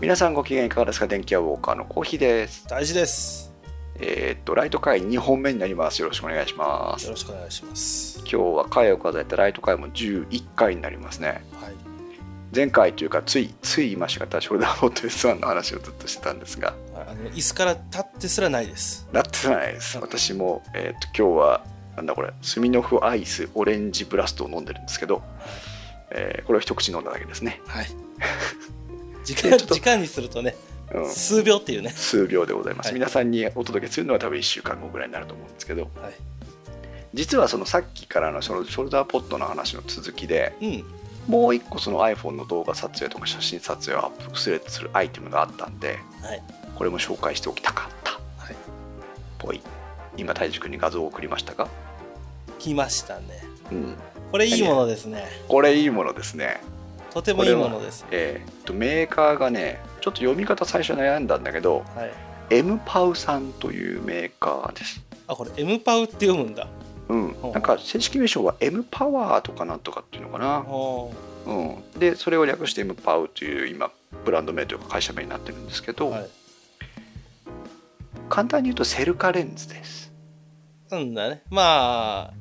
[0.00, 1.06] 皆さんご機嫌いかがですか？
[1.06, 2.66] 電気屋ウォーカーのコーヒーです。
[2.68, 3.52] 大事です
[4.00, 6.00] えーっと、ライト会2本目になります。
[6.02, 7.10] よろしくお願いしますよ。
[7.10, 11.44] ろしくお願いします今日は回を数えたライト会も11回になりますね。
[11.60, 11.74] はい
[12.54, 19.98] 前回というか、つい、つい言いましたが、ショルダーホット S1 の話をずっとしてたんですが、あの椅子から立ってすらないですなってないです。
[19.98, 21.64] 私も、えーっと、今日は、
[21.96, 25.22] なんだこれ、スミノフアイスオレンジブラストを飲んでるんですけど、
[26.10, 27.60] えーこれを一口飲んだだけですね。
[27.66, 27.86] はい
[29.34, 30.56] 時間時間にするとね、
[30.92, 31.10] うん。
[31.10, 31.90] 数秒っていうね。
[31.90, 32.94] 数秒でございます、はい。
[32.94, 35.82] 皆さんにお届けするのは多分1週間後ぐらいになると思うんですけど。
[35.82, 36.12] はい。
[37.14, 40.84] 実はそのさっきからのそのショルダーポットの話の続きでうん。
[41.26, 46.42] もう一個その iPhone の動画撮影とか写真撮影をアップするするアイテムがあったんではい。
[46.74, 48.12] これも紹介しておきたかった。
[48.12, 48.56] はい。
[49.38, 49.60] ぽい。
[50.16, 51.68] 今太一君に画像を送りましたか？
[52.58, 53.24] 来ましたね。
[53.70, 53.96] うん。
[54.32, 55.26] これいいものですね。
[55.48, 56.60] これいいものですね
[57.12, 58.06] とてもいいものです。
[58.10, 62.12] えーっとメーカーがねちょっと読み方最初悩んだんだけどはい。
[62.50, 65.04] M パウさんというメーカーです。
[65.26, 66.66] あこれ M パウって読むんだ。
[67.08, 70.64] うん、なんか正式名称は M パワーとかなんとかっていうのかな、
[71.46, 71.52] う。
[71.52, 73.90] ん、でそれを略して M パウという今
[74.24, 76.28] ブランド名というか会社名になってるんですけど、はい。
[78.28, 80.12] 簡単に言うとセルカレンズです。
[80.90, 81.42] なんだね。
[81.50, 82.34] まあ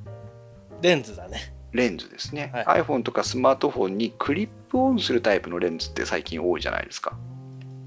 [0.81, 2.81] レンズだねレンズですね、はい。
[2.81, 7.17] iPhone とかスマートフォンにクリップオンするタイプのレンズって最近多いじゃないですか。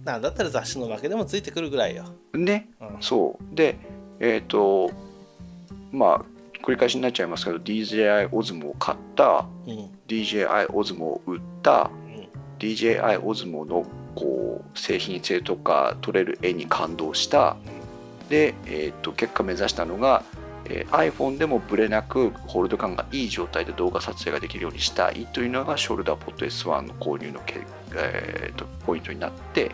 [0.05, 2.69] なんだったら雑誌の負けでもついてくるぐらいよ、ね。
[2.81, 3.55] うん、そう。
[3.55, 3.77] で
[4.19, 4.91] えっ、と
[5.93, 6.25] まあ
[6.63, 9.91] 繰り返しになっちゃいますけど DJI オズモを買ったうん。
[10.09, 11.91] DJI オズモを売った
[12.59, 17.57] DJI オズモのこう製品性とか撮れる絵に感動した。
[18.29, 20.23] で、えー、と結果目指したのが、
[20.71, 27.61] えー iPhone でもブレなくホールド感がいい状態で動画撮影ができるようにしたいというのがショルダーポット S1 の購入のけ、
[27.95, 29.73] えーとポイントになって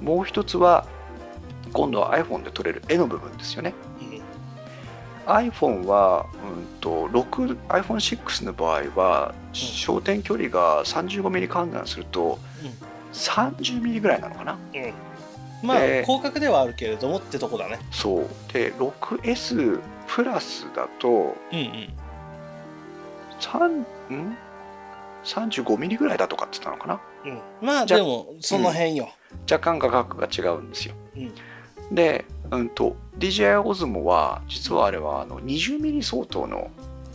[0.00, 0.86] もう一つは
[1.72, 3.74] 今度は iPhone で撮れる絵の部分ですよね。
[4.00, 4.16] うんうん
[5.26, 12.38] iPhone は、うん、と6 iPhone6 の場合は焦点距離が 35mm 換算すると
[13.12, 14.52] 30mm ぐらいなのかな。
[14.52, 14.92] うん。
[15.66, 17.78] まあで広角ではあるけれどもってとこだね。
[17.90, 18.26] そう。
[18.52, 21.08] で 6S プラスだと
[21.52, 21.92] うんうん。
[23.40, 23.66] 3
[24.14, 24.36] ん
[25.24, 27.00] 35mm ぐらいだとかって言ったのかな？
[27.24, 27.66] うん。
[27.66, 29.08] まあでもその辺よ、
[29.50, 30.94] 若干価格が違うんですよ。
[31.16, 31.94] うん。
[31.94, 36.70] で、うん、と DJI Osmo は実はあれはあの 20mm 相当の、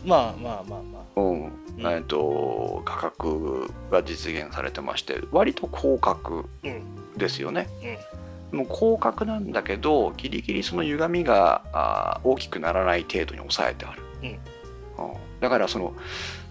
[0.05, 1.19] まあまあまあまあ。
[1.19, 1.51] うん。
[1.77, 7.17] えー、と価格が実現されてまして割と広角うん。
[7.17, 7.67] ですよね、
[8.51, 14.27] もう広角なんだけどギリギリその歪みが大きくならない程度に抑えてある、うん。
[14.27, 14.37] うん。
[15.39, 15.93] だからその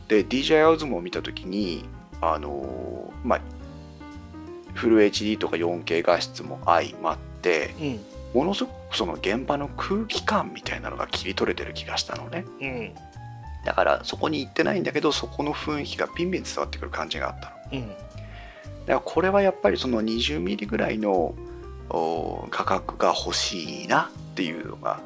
[0.09, 1.85] で DJI オズモを見た時に
[2.21, 3.41] あのーまあ
[4.75, 8.01] フル HD とか 4K 画質も相まってうん。
[8.33, 12.45] ものすごくその現場の空気感みたいなのが切り取れてる気がしたのね。
[12.61, 12.95] うん。
[13.65, 17.83] だからそこに行ってないんだけどそこの雰囲気がビンビン伝わってくる感じがあったの。
[17.83, 17.89] うん。
[17.89, 18.01] だか
[18.87, 21.35] らこれはやっぱりその20ミリぐらいのお
[22.51, 25.01] 価格が欲しいなっていうのが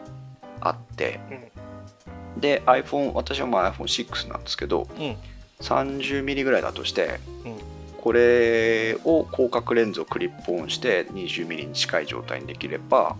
[0.60, 1.20] あって、
[2.36, 5.16] で iPhone 私はまあ iPhone6 なんですけどうん。
[5.60, 7.56] 30ミリぐらいだとして、うん。
[7.98, 13.16] これを広角レンズをクリップオンして20ミリに近い状態にできれば、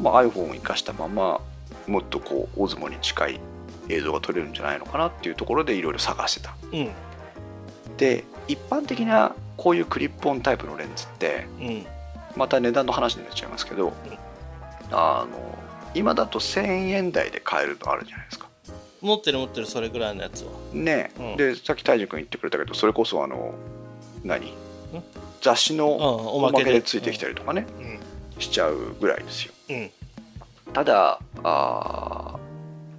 [0.00, 1.40] まあ、iPhone を生かしたまま
[1.88, 3.40] もっとこうオズモに近い
[3.88, 6.54] 映像が撮れるんじゃないのかなっていうところでいろいろ探してた。
[6.72, 6.90] うん。
[7.96, 11.86] で一般的なこういうクリップオンタイプのレンズってうん
[12.36, 13.92] また値段の話になっちゃいますけど、
[14.90, 15.58] あの
[15.94, 18.48] 今だと1000円台で買えるのあるじゃないですか。
[19.00, 20.50] 持ってる持ってるそれぐらいのやつは。
[20.72, 21.36] ね、うん。
[21.36, 23.54] でさっき泰治君言ってくれたけどそれこそあの
[24.24, 24.54] 何？
[25.40, 27.66] 雑誌うんのおおまけでついてきたりとかね、
[28.36, 28.40] うん。
[28.40, 29.52] しちゃうぐらいですよ。
[29.70, 29.90] うん。
[30.72, 32.38] ただあ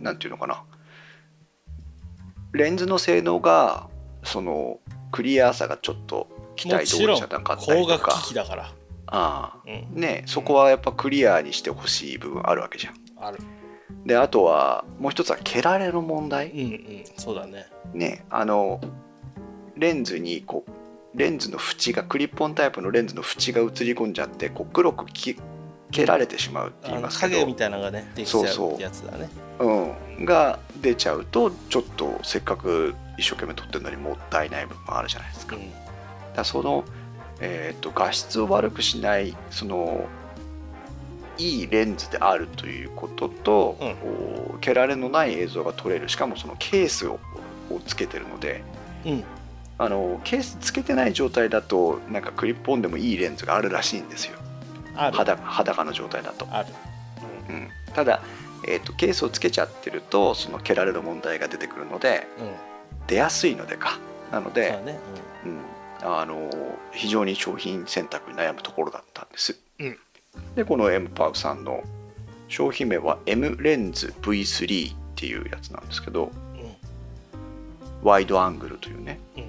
[0.01, 0.62] ーなんていうのかな。
[2.51, 3.88] レンズの性能が
[4.24, 4.79] その
[5.12, 8.12] クリアさがちょっと期待通りじゃなかったり光とか。
[8.12, 8.71] 学機器だから
[9.13, 9.71] あうん。
[9.71, 12.95] ーねそこはやっぱクリアにしてほしい部分あるわけじゃん。
[13.18, 13.38] ある。
[14.06, 16.50] であとはもう一つは蹴られの問題。
[16.50, 17.04] うんうん。
[17.18, 17.68] そうだね。
[17.94, 18.81] ねあの
[19.77, 25.38] レンズにこうレンズの縁がクリップオンタイプのレンズの縁が映り込んじゃってこう黒くき
[25.92, 27.33] 蹴られてしまうって言いますけど。
[27.33, 29.30] 影みたいなのがねできちゃそうやつだね。
[29.60, 35.56] うん、が出ちゃうとちょっとせっかく一生懸命撮ってるのにもったいない部分もあるじゃないですか。
[35.56, 35.68] だか
[36.38, 36.83] らその、
[37.39, 40.07] えー、と画質を悪くしないその
[41.38, 44.59] いいレンズであるということと、うん。
[44.59, 46.07] 蹴られのない映像が撮れる。
[46.07, 47.19] しかもそのケースを
[47.69, 48.63] をつけてるので
[49.06, 49.24] うん。
[49.77, 54.38] ああのケースつけてない状態だとなんかクリップオンでもいいレンズがあるらしいんですよ。
[54.95, 55.18] ある。
[55.18, 56.69] 裸裸の状態だと、ある。
[57.50, 58.21] うん、ただ、
[58.68, 62.27] えー、とケースをつけちゃってるとその蹴られる問題が出てくるので
[63.07, 64.00] 出やすいのでか。
[64.31, 64.79] なので
[65.45, 65.57] うん、
[66.03, 66.50] あの
[66.91, 69.97] 非常に商品選択に悩むところだったんです、うん。
[70.55, 71.81] でこの M パウさんの
[72.47, 78.07] 商品名は M レンズ V3 っていうやつなんですけどうん。
[78.07, 79.44] ワイドアングルというね、うん。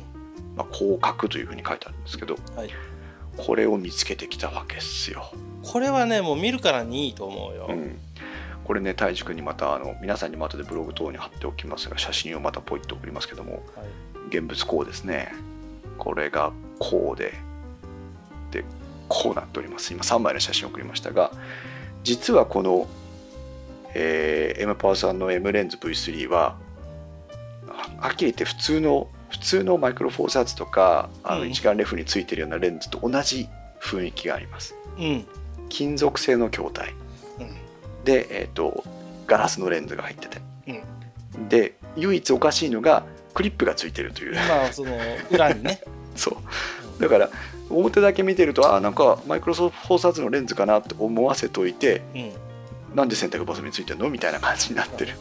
[0.57, 2.71] まあ、広角というふうに書いてあるんですけどはい。
[3.37, 7.99] これを見つけてきたわけですよ、これはねもう見るからにいいと思うよ、うん、
[8.65, 13.87] これね太一君にまたあの皆さんにまたでブログ等に貼っておきますが写真をまたポイッと送りますけどもはい。
[14.29, 15.33] 現物こうですね
[15.99, 17.35] これがこうで。
[18.51, 18.65] で
[19.09, 19.93] こうなっております。
[19.93, 21.31] 今3枚の写真を送りましたが
[22.03, 22.87] 実はこの、
[23.95, 26.57] えー、M パワーさんの M レンズ V3 は
[27.99, 31.51] はっきり言って普通の普通のマイクロフォーサーズとかあのうん。
[31.51, 33.49] 一眼レフについてるようなレンズと同じ
[33.81, 34.75] 雰囲気があります。
[34.99, 35.27] うん。
[35.69, 36.95] 金属製の筐体。
[37.41, 38.05] うん。
[38.05, 38.85] で、えー、と
[39.27, 40.41] ガラスのレンズが入ってて。
[40.69, 41.49] うん。
[41.49, 43.05] で唯一おかしいのが
[43.35, 44.35] クリップがついてるという。
[44.35, 44.97] まあその
[45.31, 45.83] 裏にね。
[46.17, 47.03] そう。
[47.03, 47.31] だから
[47.69, 52.33] 表だけ見てるとあなんかマイクロソフォーサーズのレンズかなって思わせといてうん。
[52.95, 54.09] なんで洗濯バサミについてるの？
[54.09, 55.15] みたいな感じになってる。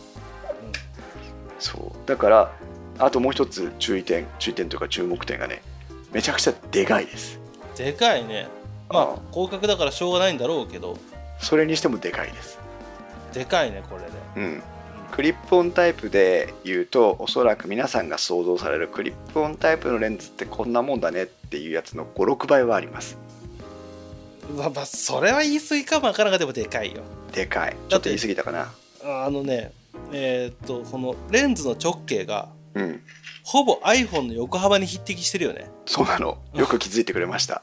[1.60, 2.08] そう。
[2.08, 2.52] だから
[3.00, 5.62] あともう一つ注意点注意点というか注目点がね
[6.12, 7.40] めちゃくちゃでかいです。
[7.76, 8.48] でかいね。
[8.90, 10.98] まあ広角だからしょうがないんだろうけど。
[11.40, 12.60] それにしてもでかいです。
[13.34, 14.48] でかいねこれで。
[14.48, 14.64] うん
[15.14, 23.16] クリップオンタイプで言うとおそらく皆さんが想像されるクリップオンタイプのレンズってこんなもんだねっていうやつの56倍はあります。
[24.58, 26.96] まあまあそれは言い過ぎかもわからんがでもでかい。
[26.96, 27.76] よでかい。
[27.90, 28.74] ちょっと言い過ぎたかな。
[29.04, 29.72] あのね
[30.12, 33.02] えーっとこのレンズの直径がうん
[33.44, 35.70] ほぼ iPhone の横幅に匹敵してるよね。
[35.86, 36.38] そうなの。
[36.54, 37.62] よく気づいてくれました。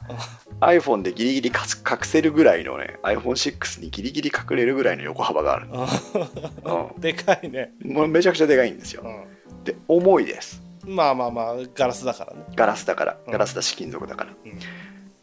[0.60, 9.02] iPhone でギリギリかす隠せるぐらいのね iPhone6 にギリギリ隠れるぐらいの横幅がある、うでかいね、ん、もうめちゃくちゃでかいんですよ。
[9.02, 10.62] うで重いです。
[10.86, 12.44] ん、まあまあまあガラスだからね。
[12.54, 13.16] ガラスだから。
[13.26, 13.32] うん。
[13.32, 14.58] ガラスだし金属だから、うん。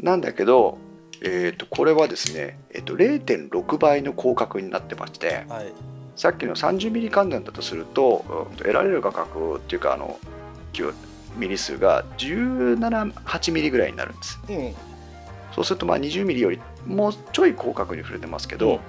[0.04, 0.80] なんだけど
[1.22, 5.74] えー、とこれはですね、えー、と0.6倍の広角になってましてはい。
[6.16, 10.20] さっきの 30mm 関連だとすると,、うんと得られる画角っていうかあの
[11.36, 14.74] ミリ数が178ミリぐらいになるんですうん
[15.54, 18.80] そうするとまあ20ミリよりもうちょい広角に触れてますけど、うん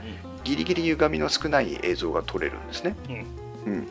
[0.45, 2.97] ギリギリ歪みの少ない映像が撮れるんですね。
[3.67, 3.89] うんうん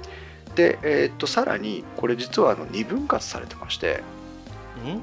[0.56, 4.02] で、えーっとさらにこれ実はあの2分割されてまして
[4.84, 5.02] うん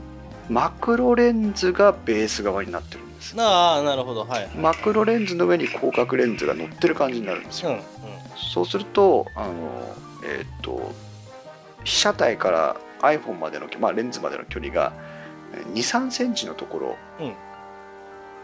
[0.52, 3.34] マクロレンズがベース側になってるんです。
[3.38, 7.70] ああなるほどはいマクロレンズの上に広角レンズが乗ってる感じになるんですよ。
[7.70, 7.82] うんうん
[8.52, 9.52] そうするとあの、
[10.24, 10.92] えーっと
[11.84, 14.92] 被写体から iPhone までの、まあ、レンズまでの距離が
[15.72, 17.34] 2 3センチのところうん。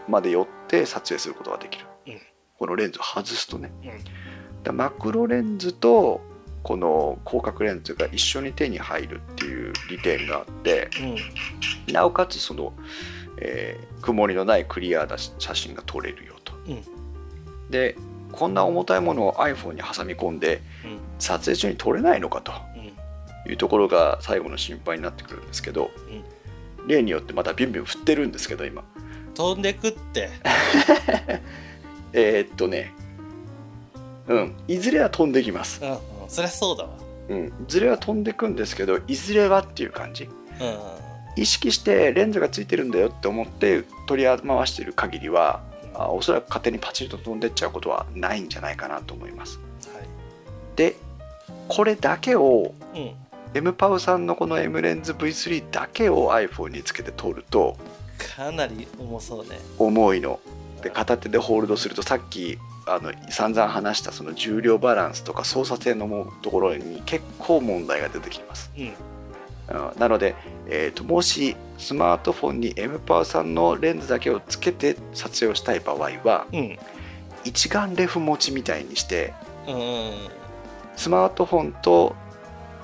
[0.07, 2.21] まで寄って撮影することができる、うん。
[2.57, 3.71] このレンズを外すとね。
[3.83, 3.91] うん。
[4.63, 6.21] だマクロレンズと
[6.63, 10.89] この広角レンズが一緒に手に入るっていう利点があって
[11.87, 11.93] うん。
[11.93, 12.73] なおかつその、
[13.37, 16.53] えー曇りのないクリアな写真が撮れるよと。
[16.67, 16.83] うん。
[17.69, 17.95] で
[18.31, 20.99] こんな重たいものを iPhone に挟み込んでうん。
[21.19, 22.51] 撮影中に撮れないのかと。
[22.51, 22.70] うん
[23.47, 25.91] いうところが最後の心配になってくるんですけど、
[26.87, 28.83] 例によってまたビュンビュン振ってるんですけど今。
[29.33, 30.29] 飛んでくって。
[32.13, 32.93] えーっとね。
[34.27, 34.55] うん。
[34.67, 35.97] いずれは飛んできます、うんうん。
[36.27, 36.89] そりゃそうだわ。
[37.29, 40.25] うん、いずれは飛んでくんですけどいずれはっていう感じ。
[40.25, 40.31] うん
[41.37, 45.61] 意識してレンズがついてるんだよって思って取り回している限りは
[45.93, 49.57] あおそらく勝手にパチリと飛んでっちゃうことはないんじゃないかなと思います。
[49.57, 50.01] は
[50.75, 50.95] で
[51.67, 53.15] これだけをいうん
[53.53, 57.75] M パウさんのこの M レンズ V3 だけを iPhone につけて撮ると
[58.35, 59.59] かなり重そうね。
[59.77, 60.39] 重いの。
[60.81, 68.71] で片手でホールドするとさっきあの散々話したその重量バランスとか操作性のもところに結構問題が出てきます。
[68.77, 68.83] うん。
[68.85, 68.93] うん
[69.99, 70.35] なので、
[70.67, 76.77] えーともしスマートフォンに M パワーさんのレンズだけをつけて撮影をしたい場合はうん。
[77.43, 79.33] 一眼レフ持ちみたいにして
[79.67, 79.81] うんうん。
[80.95, 82.15] スマートフォンと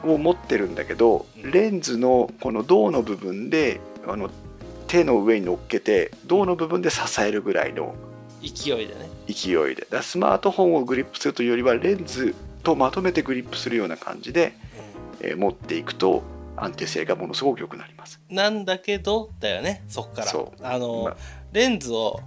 [0.03, 1.51] を持ってるんだけどうん。
[1.51, 4.29] レンズのこの胴の部分であの
[4.87, 7.95] 手の上に乗っけて胴の部分で支えるぐらいの
[8.41, 9.09] 勢いでね。
[9.27, 9.87] 勢いで。
[10.01, 14.53] スマートフォンをグリップするというよりはレンズとまとめてグリップするような感じで、
[15.21, 16.23] えー持っていくと
[16.55, 18.19] 安定性がものすごく良くなります。
[18.29, 20.27] なんだけどだよねそっから。
[20.27, 20.65] そう。
[20.65, 21.17] あの、まあ。
[21.51, 22.19] レンズを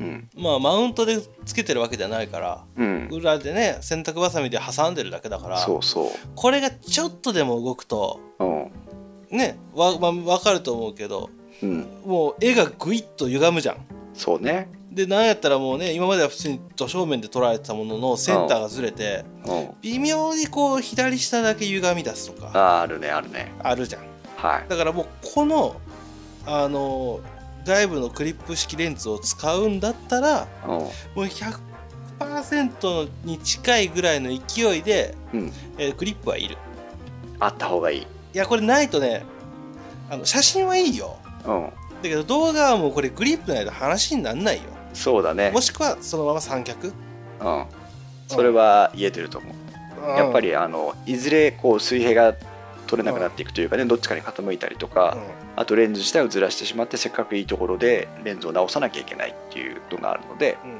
[0.00, 0.28] うん。
[0.36, 11.30] まあマウントでつけてるわけじゃないからうん、裏でね洗濯バサミで挟んでるだけだからそうそこれがちょっとでも動くとう、うん、ねわ、まあ、分かると思うけど
[11.62, 11.86] うん。
[12.04, 13.76] もう絵がグイッと歪むじゃん。
[14.14, 14.68] そうね。
[14.90, 19.70] でなんやったらもうね今までは普通に土正面で捉えてたもののセンターがずれてうん。
[19.82, 23.52] 微妙にこう左下だけ歪み出すとかああるねあるね。
[23.62, 24.02] あるじゃん。
[24.36, 24.68] はい。
[24.68, 25.80] だからもうこの
[26.46, 27.20] あの
[27.64, 31.20] 外部のクリップ式レンズを使うんだったらうもう
[32.20, 36.56] 100%に近いぐらいの勢いで、ん、うん、えークリップはいる。
[37.40, 38.00] あった方がいい。
[38.00, 39.22] いやこれないとね
[40.10, 41.16] あの写真はいいよ。
[41.46, 41.72] うん。
[42.02, 44.62] だけど動画はもうこれグリップないと話になんないよ。
[44.92, 45.50] そうだね。
[45.50, 46.92] もしくはそのまま三脚。
[47.40, 47.64] うん。
[48.28, 49.54] それは言えてると思う。
[50.16, 52.36] やっぱ、りあのいずれこう水平が
[52.94, 55.20] 取れなくなっていくというかねどっちかに傾いたりとうかん。
[55.56, 60.70] あとレンズ自体をずらしてしまってせっかくいいところでレンズを直さなきゃいけないっていうのがあるのでうん。
[60.70, 60.76] や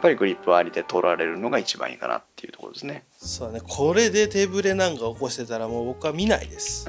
[0.00, 3.04] っぱりグリップはありで取られるのが一番いいかなっていうところですね。
[3.18, 3.60] そうだね。
[3.66, 6.86] これで手ぶれなんか起こしてたらもう僕は見ないです。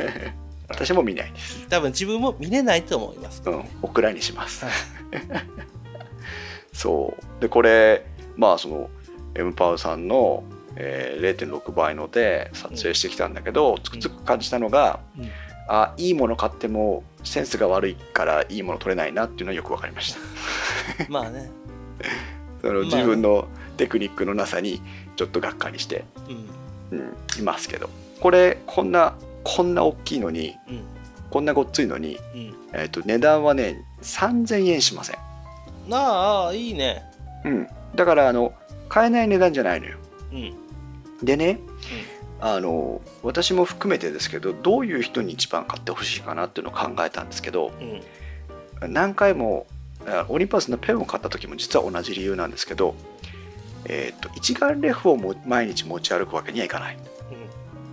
[0.68, 1.66] 私も見ないです。
[1.68, 3.42] 多分自分も見れないと思います。
[3.44, 3.64] うん。
[3.82, 4.64] オクラにします。
[4.64, 4.74] はい。
[6.72, 7.40] そう。
[7.40, 8.06] でこれ
[8.36, 8.90] まあその
[9.34, 10.44] M パウさんの、
[10.76, 15.30] えー0.6倍ので撮影してきたんだけど、つくづく感じたのが、うん。
[15.68, 20.20] あいいもの買ってもセンスが悪いからいいもの取れないなっていうのはよく分かりました。
[21.10, 21.50] まあね。
[22.62, 24.80] その自分のテクニックのなさに
[25.16, 26.04] ちょっとがっかりして、
[26.92, 26.98] うん。
[26.98, 27.90] うん、いますけど。
[28.20, 30.84] これこんなこんな大きいのにうん。
[31.30, 32.54] こんなごっついのに、うん。
[32.72, 35.16] えー、と値段はね3000円しません、
[35.90, 37.02] ああいいね。
[37.44, 38.52] うん、だからあの
[38.88, 39.96] 買えない値段じゃないのよ。
[40.32, 40.65] うん
[41.22, 41.58] でね、
[42.40, 48.92] あの私も含めてですけどどういう人に一番買ってほしいかなっていうのを考えたんですけどうん。
[48.92, 49.66] 何回も
[50.06, 52.94] あオリンパスのペンを買った時も実は同じ理由なんですけど、
[53.86, 56.98] えー、と一眼レフをも毎日持ち歩くわけにはいかない。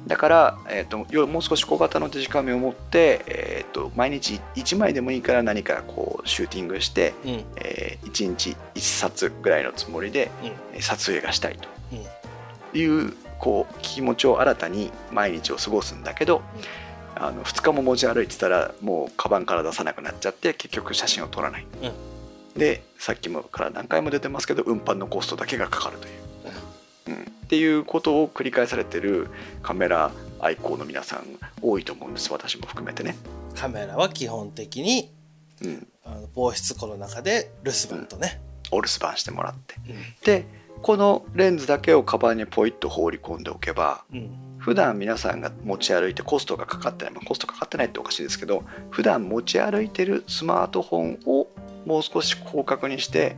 [0.06, 7.32] だから、えー、とよもう少し小型のデジカメを持って、えー、と毎日1枚でもいいから何かこうシューティングして、うん。
[7.32, 10.48] うんえ1日1冊ぐらいのつもりでうん。
[10.76, 11.70] えー撮影がしたいと。
[11.94, 12.06] うん
[12.80, 16.42] いうこう気持ちを新たに毎日を過ごすんだけど、
[17.16, 21.68] あの2日も持ち歩いてたらもうカバンから出さなくなっちゃって結局写真を撮らない、
[22.58, 29.30] でさっきもから何回も出てますけど運搬のコストだけがかかるという、うん、っていうことを繰り返されてる
[29.62, 31.26] カメラ愛好の皆さん
[31.62, 33.16] 多いと思うんです私も含めてね、
[33.56, 35.12] カメラは基本的に
[35.62, 39.76] うん、あの防湿庫の中で留守番とね、お留守番してもらって。
[39.88, 39.96] うん。
[40.24, 40.46] で
[40.84, 44.30] このレンズだけをカバンにポイッと放り込んでおけばうん。
[44.60, 51.48] 普段皆さんが持ち歩いてコストがかかってない、まあ、コストかかってないっておかしいですけど普段持ち歩いてるスマートフォンを
[51.86, 53.36] もう少し広角にして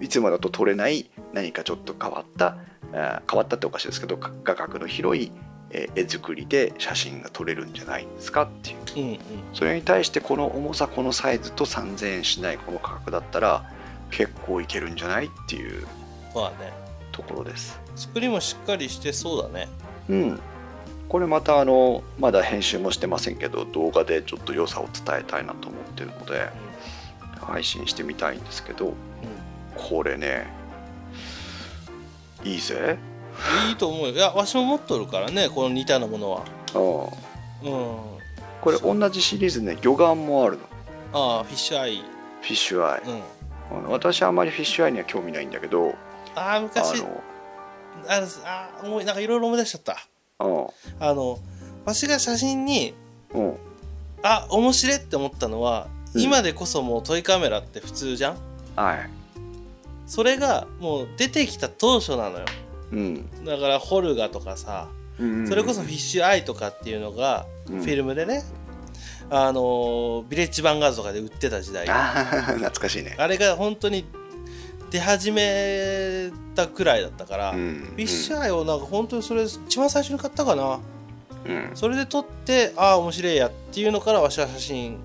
[0.00, 2.56] いつもだと撮れない何かちょっと変わった
[2.92, 5.30] 変わったっておかしいですけどか画角の広い
[5.70, 8.78] えー絵作りで写真が撮れるんじゃないですかっていう。
[8.96, 9.18] うんうん。
[9.52, 13.64] それに対してこの重さこのサイズと3000円しないこの価格だったら
[14.10, 15.86] 結構いけるんじゃないっていう
[16.34, 16.72] まあね。
[17.12, 17.80] ところです。
[17.94, 19.68] 作りもしっかりしてそうだね。
[20.08, 20.40] うん、
[21.08, 26.50] これまたあのまだ編集もしてませんけど動画でちょっと良さを伝えたいなと思ってるので
[27.40, 28.96] 配信してみたいんですけどうん、うん
[29.76, 30.46] これね
[32.44, 32.98] いいぜ。
[33.68, 34.12] いいと思うよ。
[34.12, 36.44] いやわしも持っとるからねこの似たようなものは。
[36.74, 37.96] うんうん。
[38.60, 40.62] これ同じシリーズね魚眼もあるの。
[41.12, 43.02] ああ fisheye。fisheye。
[43.72, 43.90] うん。
[43.90, 45.94] 私はあまりフィッシュアイには興味ないんだけど
[46.34, 47.22] あああ昔の
[48.08, 49.92] ああ思いなんかいろいろ思い出しちゃった。
[50.44, 50.68] う
[51.00, 51.38] あの
[51.84, 52.94] わしが写真に
[53.34, 53.56] んうん。
[54.22, 56.20] あ面白いって思ったのは、うん。
[56.20, 58.36] 今でこそもうトイカメラって普通じゃん？
[58.76, 59.10] はい。
[60.06, 62.44] それがもう出てきた当初なのよ。
[62.92, 63.44] うん。
[63.44, 64.88] だからホルガとかさ
[65.18, 67.80] うんそれこそフィッシュアイとかっていうのがうん。
[67.80, 68.42] フィルムでね、
[69.30, 71.86] あのービレッジヴァンガードとかで売ってた時代。
[71.88, 72.24] あ
[72.56, 73.16] 懐かしいね。
[73.28, 74.04] れが本当に
[74.94, 80.78] 出始めたくらいだったから、うんフィッシュアイをなんか本当にそれ一番最初に買ったかな。
[81.46, 81.70] うん。
[81.74, 84.98] それで撮ってああ面白いやっていうのからわしは写真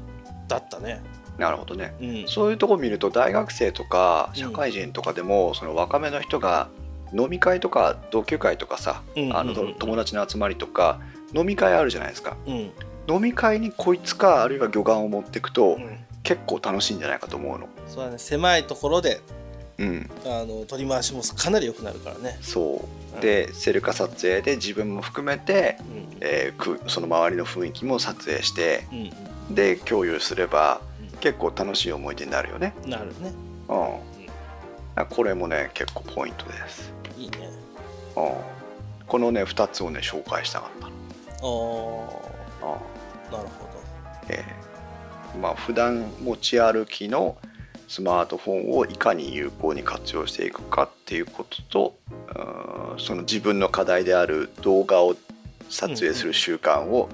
[0.48, 1.01] だったね。
[1.39, 1.96] なるほどね。
[2.00, 2.27] うん。
[2.27, 6.69] そういうとこ見ると大学生とか社会人とかでもその若めの人が
[7.12, 11.00] 飲み会とか同級会とかさうんあの友達の集まりとか
[11.34, 12.38] 飲み会あるじゃないですか。
[12.46, 12.72] うん。
[13.12, 15.98] 飲み会にこいつかあるいは魚眼を持っていくとうん。
[16.22, 17.67] 結構楽しいんじゃないかと思うの。
[17.88, 18.19] そうだね。
[18.19, 19.22] 狭いところで
[19.80, 20.10] うん。
[20.26, 22.86] あの取り回しもかなり良くなるからね、そ
[23.18, 23.22] う。
[23.22, 26.18] でセルカ撮影で自分も含めて、うん。
[26.22, 31.18] えーくその周りの雰囲気も撮影してうんで共有すればうん。
[31.20, 32.74] 結構楽しい思い出になるよね。
[32.84, 33.34] うん、なるね。
[33.70, 33.74] う
[35.02, 35.06] ん。
[35.10, 36.94] これもね結構ポイントです。
[37.18, 37.50] いいね。
[38.18, 38.34] うん。
[39.08, 41.48] このね2つをね紹介したかったの。
[41.48, 42.22] お
[42.62, 43.32] うん。
[43.32, 43.70] なるほど。
[44.28, 45.40] えー。
[45.40, 47.38] まあ普段持ち歩きの
[47.89, 51.98] スマートフォンをいかに有効に活用していくかっていうことと
[52.93, 55.15] うんその自分の課題である動画を
[55.69, 57.10] 撮影する習慣を、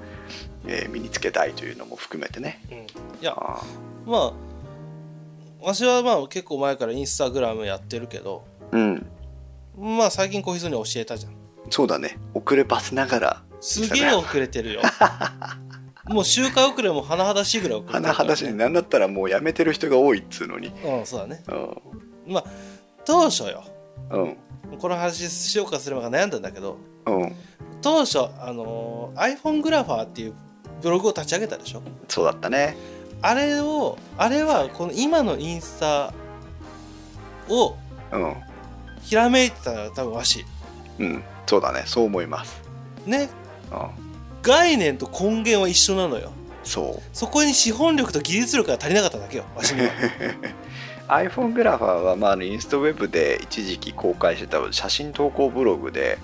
[0.67, 2.62] えー身につけたいというのも含めてね。
[2.72, 2.77] うん。
[2.77, 2.86] い
[3.22, 3.63] やあ
[4.05, 4.34] まあ
[5.62, 8.77] 私はまあ結構前からインスタグラムやってるけどー
[9.77, 9.98] うん。
[9.98, 11.34] まあ最近小日に教えたじゃん。
[11.70, 12.17] そうだね。
[12.34, 14.82] 遅ればせながらすげえ遅れてるよ
[16.08, 18.54] もう周回遅れも甚だしいぐらい遅れてるから、甚だしい。
[18.54, 20.68] なんだったらもうやめてる人が多いっつうのに。
[20.84, 21.44] うんそうだね。
[22.28, 22.34] うん。
[22.34, 22.46] まあ
[23.06, 23.64] 当初よ。
[24.12, 24.38] うん。
[24.80, 27.36] この話しようかすればか悩んだんだけどうん。
[27.82, 30.34] 当初あのー iPhone グラファーっていう
[30.82, 31.82] ブログを立ち上げたでしょ？
[32.08, 32.76] そうだったね。
[33.22, 36.14] あれをあれはこの今のインスタ
[37.50, 37.76] を
[38.12, 38.36] うん。
[39.02, 40.46] ひらめいてたら多分わし。
[41.00, 41.24] うん。
[41.48, 41.84] そうだね。
[41.86, 42.62] そう思います。
[43.06, 43.30] ね。
[43.72, 44.05] うん
[44.46, 46.32] 概念と根源は一緒なのよ。
[46.64, 47.04] そう。
[47.14, 49.92] そこに資本力と技術力が足りなかっただけよわしには。
[51.08, 56.18] iPhone グラファーは、まあ、インストウェブで一時期公開してた写真投稿ブログで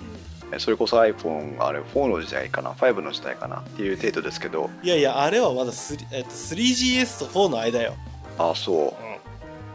[0.58, 4.70] それこそ iPhone あれ4の時代かな5の時代かなっていう程度ですけど。
[4.82, 7.94] いやいやあれはまだ 3,、えっと、3GS と4の間よ、
[8.38, 8.96] あそ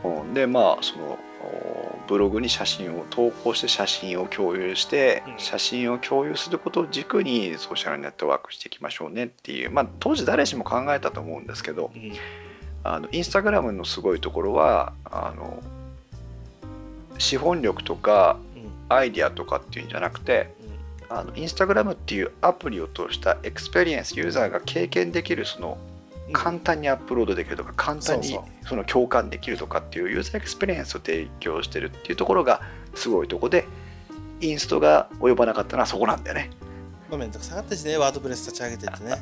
[0.03, 1.76] う、うん、でまあそのお
[2.07, 5.39] ブログに写真を投稿して写真を共有して、うん。
[5.39, 12.13] 写真を共有することを軸にソーシャルネットワークしていきましょうねっていうまあ当時誰しも考えたと思うんですけどうん。
[12.83, 15.61] あのインスタグラムのすごいところはあの
[17.17, 18.95] 資本力とかうん。
[18.95, 20.49] アイディアとかっていうんじゃなくて
[21.09, 25.96] あのインスタグラムっていうアプリを通した experience ユーザーが経験できるそのうん
[26.33, 32.61] 簡単にアップロードできるとか簡単にその共感できるとかっていう user experience を提供してるっていうところが
[32.95, 33.65] すごいとこで
[34.41, 36.51] インストが及ばなかったのはそこなんだよね。
[37.09, 39.19] まあ、めんどくさかったしねワードプレス立ち上げてってね。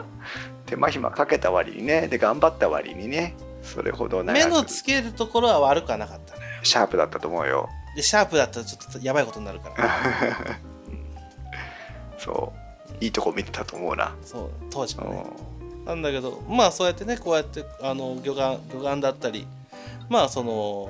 [0.66, 7.68] 手間暇かけた割にねで頑張った割にねそれほど長目のくつけるところは悪くはなかったのよシャープだったと思うよ。
[7.96, 9.90] でシャープだったらちょっとやばいことになるから。
[12.18, 12.62] そう。
[13.04, 15.20] いいとこ見てたと思うな、そう当時うはね。
[15.20, 15.24] ん
[15.84, 19.46] なんだけどまあそうやってねこうやってあの魚眼魚眼だったり
[20.08, 20.88] まあその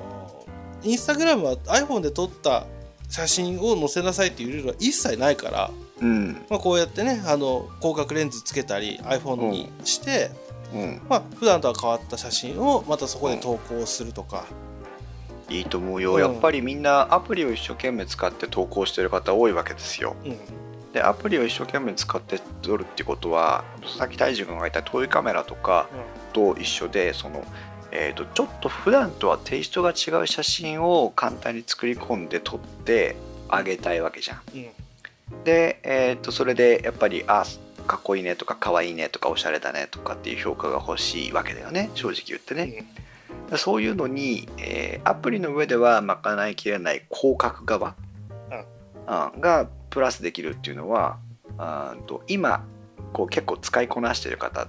[0.83, 2.65] インスタグラムは iPhone で撮った
[3.09, 6.33] 写真を載せなさいっていうルールは一切ないから、うん。
[6.49, 10.31] まあ、こうやってねあの広角レンズつけたり iPhone にして、
[10.73, 11.01] うん。
[11.07, 14.45] まあ普段とは変わった写真をまたそこで投稿するとか、
[15.49, 20.15] いいと思うよ、うんやっぱりみんなアプリを一生懸命使って投稿してる方多いわけですよ。
[20.25, 20.37] うん
[20.93, 25.89] でアプリを一生懸命使って撮るってことは佐々木大樹君が言った遠いカメラとか
[26.33, 27.43] と一緒でその、
[27.91, 33.15] えー、とちょっと普段とはテイストが違う写真を簡単に作り込んで撮って
[33.49, 34.41] あげたいわけじゃん。
[34.53, 35.43] うん。
[35.43, 37.43] で、えー、とそれでやっぱりあ
[37.87, 41.89] かっこいいねとかかわいいねとかおしゃれだねとかっていう評価が欲しいわけだよね。
[41.95, 42.85] 正直言ってね、
[43.57, 47.95] そういうのに、えーアプリの上では賄いきれない広角側、
[49.07, 49.41] うん。
[49.41, 51.19] がプラスできるっていうのは
[51.59, 52.65] あーと今
[53.13, 54.67] こう結構使いこなしてる方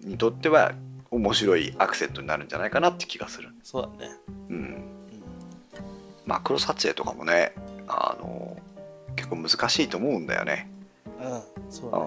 [0.00, 0.72] にとっては
[1.10, 3.48] 面白いアクセントになるんじゃないかなって気がする。
[3.64, 4.12] そうだね、
[4.48, 4.84] うん、うん。
[6.24, 7.52] マクロ撮影とかもね
[7.88, 8.56] あの
[9.16, 10.70] 結構難しいと思うんだよね。
[11.20, 11.98] うん、そうね。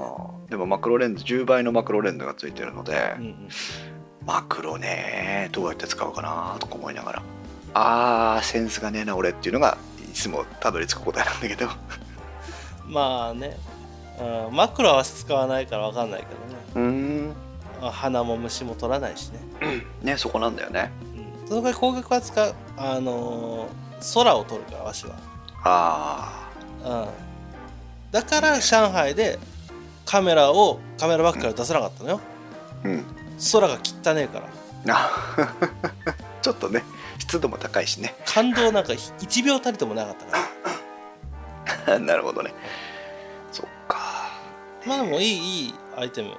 [0.47, 0.49] ー。
[0.51, 3.49] でもマクロレンズ10倍のマクロレンズがついてるので、うんうん。
[4.25, 7.23] マクロねどうやって使うかなとか思いながら。
[7.73, 11.67] あーセンスがねえな俺っていうのがいつもたどり着く答えなんだけど
[12.87, 13.57] まあね、
[14.47, 16.63] うん、マクロは使わないから分かんないけどね。
[16.75, 16.81] うー
[17.29, 17.33] ん
[17.81, 19.39] あ花も虫も取らないしね、
[20.01, 20.91] ねそこなんだよね。
[21.41, 25.15] うん、その代わり光学は使うあのー空を撮るからわしは、
[25.63, 26.49] あ
[26.83, 27.09] う
[28.09, 29.39] ん、だから上海で
[30.05, 32.19] カメラをカメラバッグから出さなかったのよ。
[32.83, 33.05] ーうん。
[33.51, 34.49] 空が汚ねえから。
[34.89, 35.09] あ
[36.41, 36.83] ちょっとね
[37.19, 38.15] 湿度も高いしね。
[38.25, 40.43] 感動なんか1秒たりともなかったから
[42.01, 42.53] なるほどね。
[43.51, 44.31] そっか。
[44.85, 46.31] まあでもいいいいアイテム。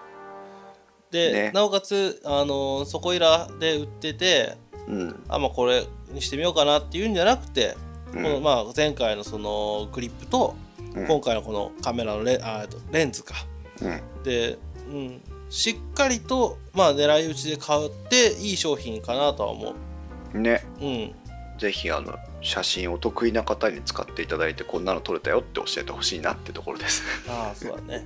[1.11, 1.53] で、ね。
[1.53, 7.77] なおかつ、あのーそこいらで売っててうん、あまあこれにしてみようかなっていうんじゃなくて、
[8.13, 8.23] うん。
[8.23, 10.55] このまあ前回のそのクリップと、
[10.95, 11.07] うん。
[11.07, 13.35] 今回のこのカメラのレあえっとレンズか。
[13.81, 14.23] うん。
[14.23, 14.59] で、
[14.91, 19.75] うん、しっかりと、まあ、狙い撃ちで買っていい商品かなとは思
[20.35, 20.39] う。
[20.39, 20.65] ね。
[20.81, 21.15] うん、
[21.59, 27.03] ぜひあの写真お得意な方に使っていただいてこんなの撮れたよって教えてほしいなってところです。
[27.29, 28.05] ああそうだね。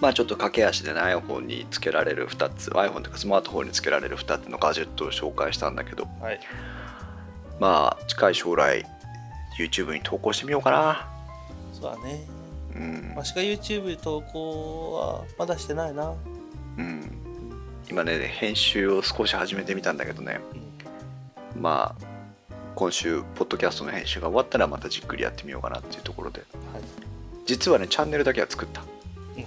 [0.00, 6.08] まあちょっと駆け足でね iPhone につけられる2つ iPhone というかスマートフォンにつけられる2つのガジェットを紹介したんだけど。
[6.20, 6.40] はい。
[7.60, 8.84] まあ近い将来
[9.58, 11.08] YouTube に投稿してみようかな。
[11.72, 12.26] そうだね。
[12.74, 13.14] うん。
[13.14, 16.14] わしが YouTube 投稿はまだしてないな。
[16.78, 17.10] うん、
[17.88, 20.40] 今ね編集を少し始めてみたんだけどね
[21.56, 22.04] まあ
[22.74, 26.40] 今週ポッドキャストの編集が終わったらまたじっくりやってみようかなっていうところで。
[26.40, 26.82] はい。
[27.46, 28.80] 実はねチャンネルだけは作った。
[28.80, 28.84] う
[29.40, 29.44] ん。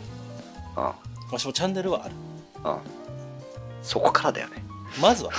[0.76, 0.96] あ
[1.32, 2.16] わしもチャンネルはある。
[2.64, 2.80] あああ
[3.82, 4.64] そこからだよね。
[5.02, 5.38] まずはね。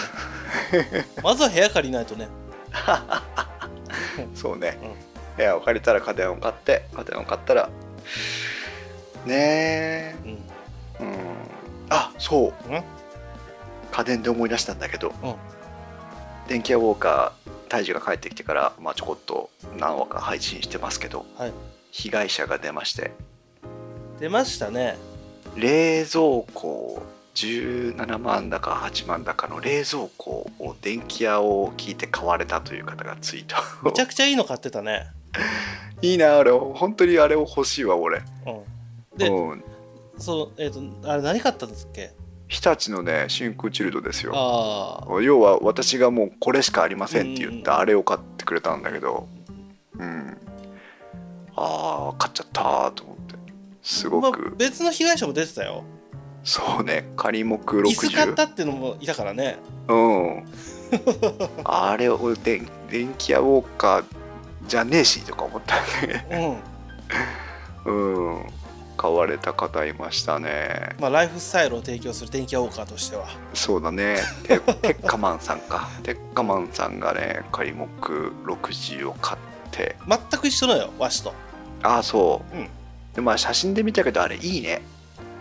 [1.23, 2.29] まずは部屋借りないとね。
[4.35, 4.77] そうね、
[5.37, 7.71] 部屋を借りたら家電を買って家電を買ったら
[9.25, 10.31] ねうん。
[10.31, 10.37] え
[11.01, 11.17] うん。
[11.89, 12.73] あそう。
[12.73, 12.85] うん。
[13.93, 15.35] 家電で思い出したんだけど、うん
[16.49, 21.53] 電気屋ウォーカー大樹が帰ってきてから、まあ、ちょこっと何話か配信してますけどはい。
[21.91, 23.13] 被害者が出まして。
[24.21, 24.97] 出ましたね。
[25.57, 27.03] 冷蔵庫
[27.35, 33.57] 17万だか8万だかの冷蔵庫を電気屋を聞いて買われたという方がツイート。
[33.85, 35.07] めちゃくちゃいいの買ってたね。
[36.03, 38.23] いいなあれ本当にあれを欲しいわ俺。
[38.47, 39.19] うん。
[39.19, 39.65] で、うん、
[40.19, 42.13] そうえっ、とあれ何買ったんですっけ？
[42.49, 44.33] 日立のね真空チルドですよ。
[45.23, 47.63] 要は私がもうこれしかありませんって言っうん。
[47.63, 49.27] たあれを買ってくれたんだけど
[49.99, 50.37] うん。
[51.57, 53.35] ああ買っちゃったーと思って。
[53.83, 55.85] すごまあく、別の被害者も出てたよ。
[56.43, 59.57] そうね仮目椅子買っ60たっていうのもいたからね。
[59.89, 60.45] うん。
[61.65, 64.05] あれを電電気屋ウォーカー
[64.69, 65.77] じゃねえしとか思った
[66.07, 66.61] ね。
[67.87, 68.35] うん。
[68.37, 68.47] うん
[69.05, 70.97] 買われた方いましたね。
[70.99, 73.27] まあライフスタイルを提供する電気屋ウォーカーとしては。
[73.53, 74.17] そうだね。
[74.45, 75.91] テテッカマンさんか。
[76.03, 79.95] テッカマンさんがね仮目60を買って。
[80.09, 81.35] 全く一緒のよわしと。
[81.83, 82.69] ああそう、うん。
[83.13, 84.81] でまあ写真で見たけどあれいいね。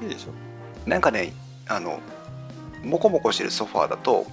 [0.02, 0.90] いいでしょ。
[0.90, 1.32] なんかね
[1.70, 2.02] あの
[2.84, 4.26] モコモコしてるソファーだと、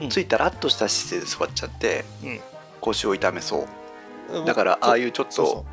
[0.00, 0.08] うん。
[0.08, 2.40] ついたらっとした姿勢で座っちゃってうん。
[2.80, 3.66] 腰を痛めそ
[4.32, 4.46] う。
[4.46, 5.66] だからああいうちょっと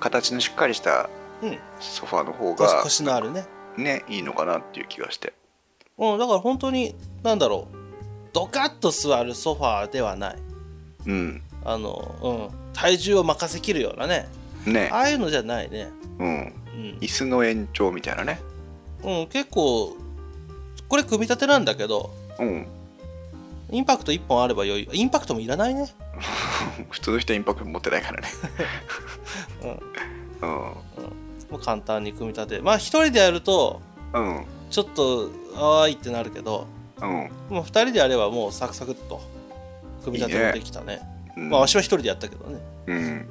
[0.00, 1.58] 形のしっかりしたそううん。
[1.80, 3.46] ソファーの方腰が腰のあるね。
[3.76, 5.32] ねいいのかなっていう気がして。
[5.98, 7.76] うんだから本当になんだろう。
[8.32, 10.36] ドカッと座るソファーではない。
[11.06, 11.42] うん。
[11.64, 14.28] あの、うん、体重を任せきるようなね。
[14.66, 14.88] ね。
[14.92, 15.90] ああいうのじゃないね。
[16.18, 16.26] うん。
[16.26, 16.98] うん。
[17.00, 18.40] 椅子の延長みたいなね。
[19.02, 19.96] うん、結構
[20.88, 22.66] これ組み立てなんだけどうん。
[23.70, 25.92] インパクト1本あれば余裕インパクトもいらないね。
[26.90, 28.28] 普通の人はインパクト持ってないからね。
[30.42, 30.72] うん
[31.52, 33.80] もう簡単に組み立てまあ一人でやると
[34.14, 36.66] うんちょっとあーいってなるけど
[37.00, 37.30] うん。
[37.50, 39.20] もう二人でやればもうサクサクっと
[40.04, 41.00] 組み立てもできたね。
[41.36, 42.58] うんまあわしは一人でやったけどね。
[42.86, 43.26] うん。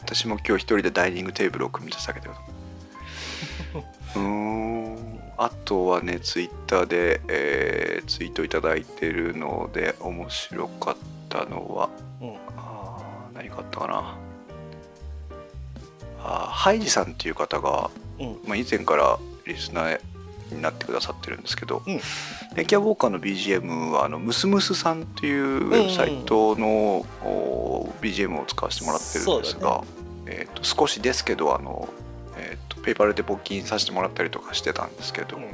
[0.00, 2.34] 私も今日一人でダイニングテーブルを組み立てたけど。
[4.16, 5.20] うーん。
[5.36, 10.96] あとはねツイッターで、えーツイートいただいてるので面白かっ
[11.28, 11.90] たのは。
[12.20, 12.34] うん。
[12.56, 14.16] あー何かあったかな
[16.24, 18.38] あーハイジさんっていう方が、うん。
[18.46, 20.00] まあ、以前からリスナー
[20.52, 22.00] になってくださってるんですけど、うん。
[22.54, 29.84] 電気屋ウォーカーの BGM はあのムスムスさんっていうウェブサイトの、お BGM を使わせてもらってるんですが、
[30.26, 31.88] えー、と少しですけどあの、
[32.36, 35.44] えー、とペイパルで募金させてもらったりとかしてたんですけど、うん。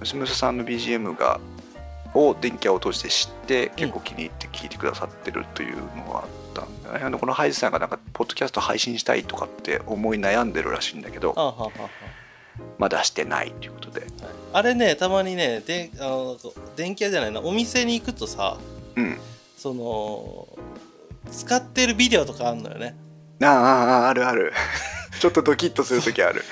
[0.00, 1.40] ムスムスさんの BGM が
[2.14, 6.24] を電気屋を通して知って結構気に入って聞いてくださってるというのが
[6.90, 11.70] あのこのハイジさんがなんかポッドキャスト配信したいとかって思い悩んでるらしいんだけどあははは。
[12.78, 14.06] まだしてないということで。
[14.52, 16.36] あれねたまにねであの
[16.76, 17.40] 電気屋じゃないな。
[17.40, 18.58] お店に行くとさ
[18.96, 19.18] うん。
[19.56, 20.48] その
[21.30, 22.96] 使ってるビデオとかあるのよね。
[23.42, 24.52] あああああるある。
[25.20, 26.44] ちょっとドキッとする時ある。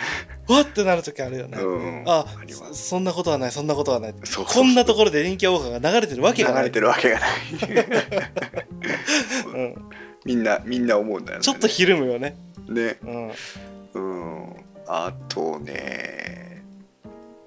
[0.49, 2.05] わってなる時あるよね、うん。
[2.07, 2.75] ああります。
[2.75, 4.14] そそんなことはないそんなことはない。
[4.25, 6.62] そうこんなところで電気屋ウォーカーが流れてるわけがない。
[6.64, 7.31] 流れてるわけがない。
[9.55, 9.75] うん、
[10.26, 11.44] みんなみんな思うんだよね。
[11.44, 12.36] ちょっとひるむよね、
[12.68, 12.98] ね。
[13.02, 13.30] うん、
[13.94, 13.98] う
[14.50, 14.52] ん。
[14.88, 16.64] あとね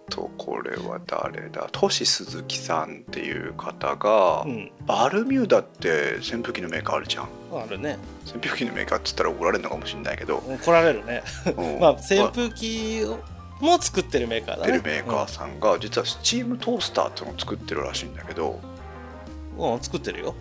[0.10, 1.68] とこれは誰だ？
[1.72, 7.28] トシ鈴木さんっていう方が、うん、バルミューダって扇風機のメーカーあるじゃん。
[7.54, 7.98] あるね。
[8.26, 11.22] 扇風機のメーカーって言ったら怒られるのかもしれないけど、怒られるね。
[11.56, 11.80] うん。
[11.82, 13.20] まあ扇風機を
[13.60, 14.72] も作ってるメーカーだね。
[14.72, 15.60] てるメーカーさん。
[15.60, 18.60] が実はスチームトースターっていうのを作ってるらしいんだけど。
[19.58, 20.36] うん、うん作ってるよ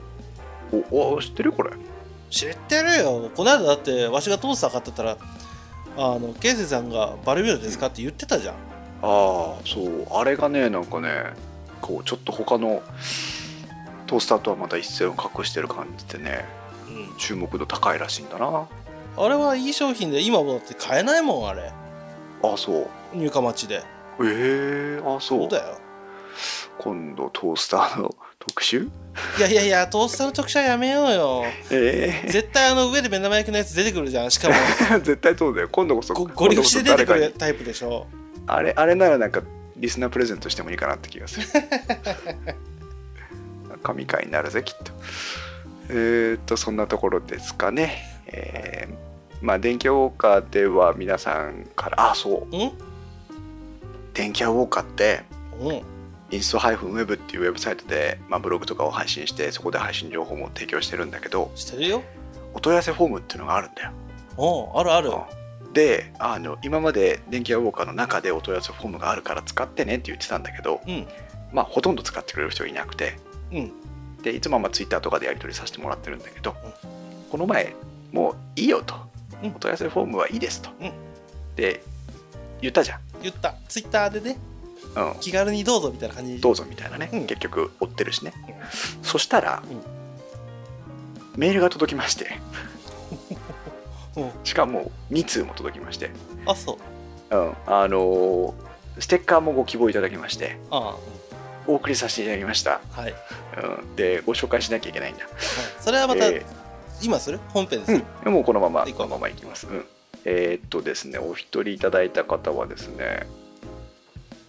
[0.91, 1.73] おお知ってるこれ？
[2.31, 3.31] 知ってるよ。
[3.35, 5.17] この間だってわしがトースター買ってたら
[5.97, 8.55] あのケイセイさんがバルミューダですかって言ってたじゃん。
[8.55, 8.59] あ
[9.03, 10.07] あそう。
[10.13, 11.09] あれがねなんかね
[11.81, 12.83] こうちょっと他の
[14.07, 16.45] トースターとはまた一線を画してる感じでね
[16.89, 17.17] うん。
[17.19, 18.69] 注目度高いらしいんだな。
[19.17, 21.73] あれはいい商品で今もだって買えないもんあれ。
[22.43, 23.17] あそう。
[23.17, 23.83] 入荷待ちで。
[24.23, 25.41] ええあそう。
[25.41, 25.79] そうだよ。
[26.79, 28.89] 今度トースターのト特集
[29.39, 31.45] いやいやいやトースターの特集はやめようよ。
[31.71, 34.55] ええ絶対あの上で目玉焼きのやつ出てくるじゃんしかも。
[35.01, 35.69] 絶対そうだよ。
[35.71, 38.07] 今度こそゴゴリ押しで出てくるタイプでしょ。
[38.47, 39.43] あれあれならなんか
[39.77, 41.47] リスナープレゼントしてもいいかなって気がする。
[43.83, 44.93] 神回になるぜきっと。
[45.91, 48.03] えー、っとそんなところですかね。
[48.27, 49.09] えー
[49.41, 52.57] まあ電気ウォーカーでは皆さんからあそう。
[52.57, 52.73] うん？
[54.13, 55.21] 電気屋ウォーカーって
[55.61, 55.83] うん
[56.31, 62.03] インスト -web っていうウェブサイトで、まあ、ブログとかを配信してそこで配信情報も提供してるんだけどしてるよ。
[62.55, 63.93] お問い合わせフォームっていうのがあるんだよ。
[64.37, 65.11] おうあるある。
[65.11, 65.73] うん。
[65.73, 71.07] であの今まで電気屋ウォーカーの中でお問い合わせフォームがあるから使ってねって言ってたんだけど、うん。
[71.53, 73.19] まあほとんど使ってくれる人がいなくて。
[73.53, 73.73] うん。
[74.23, 76.55] でいつもはまあツイッターとかでやり取りさせてもらってるんだけど、
[77.31, 77.75] この前
[78.13, 78.95] もういいよと、
[79.43, 79.51] うん。
[79.51, 80.93] お問い合わせフォームはいいですと、うん。
[81.57, 81.83] で
[82.61, 83.55] 言ったじゃん、言った。
[83.69, 84.37] ツイッターでね
[84.97, 86.41] うん、気軽にどうぞみたいな感じ。
[86.41, 87.27] どうぞみたいなね、うん。
[87.27, 88.55] 結局追ってるしね、うん
[89.03, 89.63] そしたら、
[91.37, 92.39] メールが届きまして。
[94.17, 94.31] うん。
[94.45, 96.11] しかも2通も届きまして、
[96.47, 96.79] あそ
[97.31, 97.37] う。
[97.37, 98.55] うん、あのー
[99.01, 100.59] ステッカーもご希望いただきまして。
[100.71, 100.97] あ
[101.71, 105.29] お送りさせていただきました、あはい、はい、うん、でご紹介しなきゃいけないんだ、
[105.81, 106.43] それはまた、え
[107.03, 107.41] 今する？
[107.51, 109.85] 本編でする、うん、もうこのままこのままいきます、うん、
[110.25, 113.27] えーっとですねお一人いただいた方はですね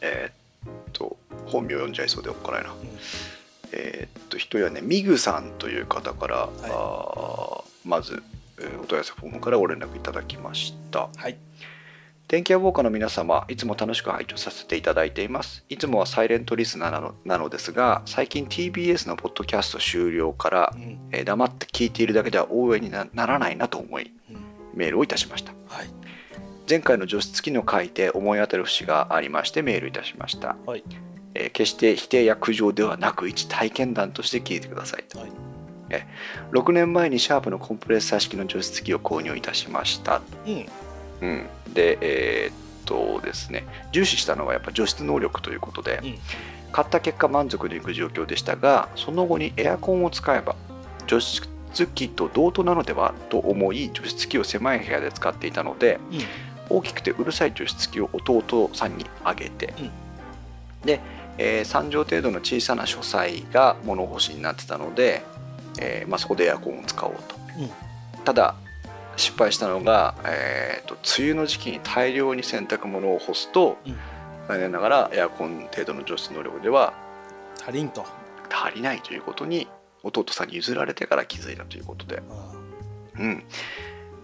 [0.02, 2.74] えーっと本名読んじゃいそうでおっかないな、
[3.72, 8.22] えーっと一人はねミグさんという方から、あーまず、
[8.60, 11.10] えーお問い合わせフォームからご連絡いただきました。
[11.16, 11.38] はい。
[12.28, 15.64] 電気屋ウォーカーの皆様いつも楽しく拝聴させていただいています。
[15.68, 21.00] いつもはサイレントリスナーなのなのですが最近 TBS のポッドキャスト終了からう、ん。
[21.12, 24.38] えー黙って聞いているだけでは応援になならないなと思いうん。
[24.76, 25.54] メールをいたしました。
[25.68, 25.90] はい
[26.70, 30.84] 前回の除湿機の回で思い当たる節がありましてメールいたしました、はい。
[31.34, 35.18] えー決して否定や苦情ではなく一体験談として聞いてくださいと。
[35.18, 35.32] はい。
[36.52, 40.22] 6年前にシャープのコンプレッサー式の除湿機を購入いたしました。
[40.46, 40.66] うん。
[41.22, 42.56] うん、でえーっ
[42.86, 46.16] とですね重視したのはやっぱ除湿能力ということで、うん。
[46.72, 50.56] 買った結果満足のいく状況でしたがその後にエアコンを使えば
[51.08, 51.48] 除湿
[51.96, 56.20] 機と同等なのではと思い除湿機を狭い部屋で使っていたのでうん
[56.70, 59.92] 大きくてうるさい除湿機を弟さんにあげて、うん。
[60.86, 61.02] で、
[61.38, 65.24] えー3畳程度の小さな書斎が物干しになってたので、
[65.80, 68.24] えーまあ、そこでエアコンを使おうと、うん。
[68.24, 68.56] ただ
[69.16, 73.96] 失敗したのが、えーと梅雨の時期に大量に洗濯物を干すと、うん。
[74.48, 76.94] 残念ながらエアコン程度の除湿能力では
[77.62, 78.06] 足りんと。
[78.50, 79.68] 足りないということに
[80.04, 82.52] 弟さんに譲られてから気づいたということで、あ
[83.20, 83.44] うん、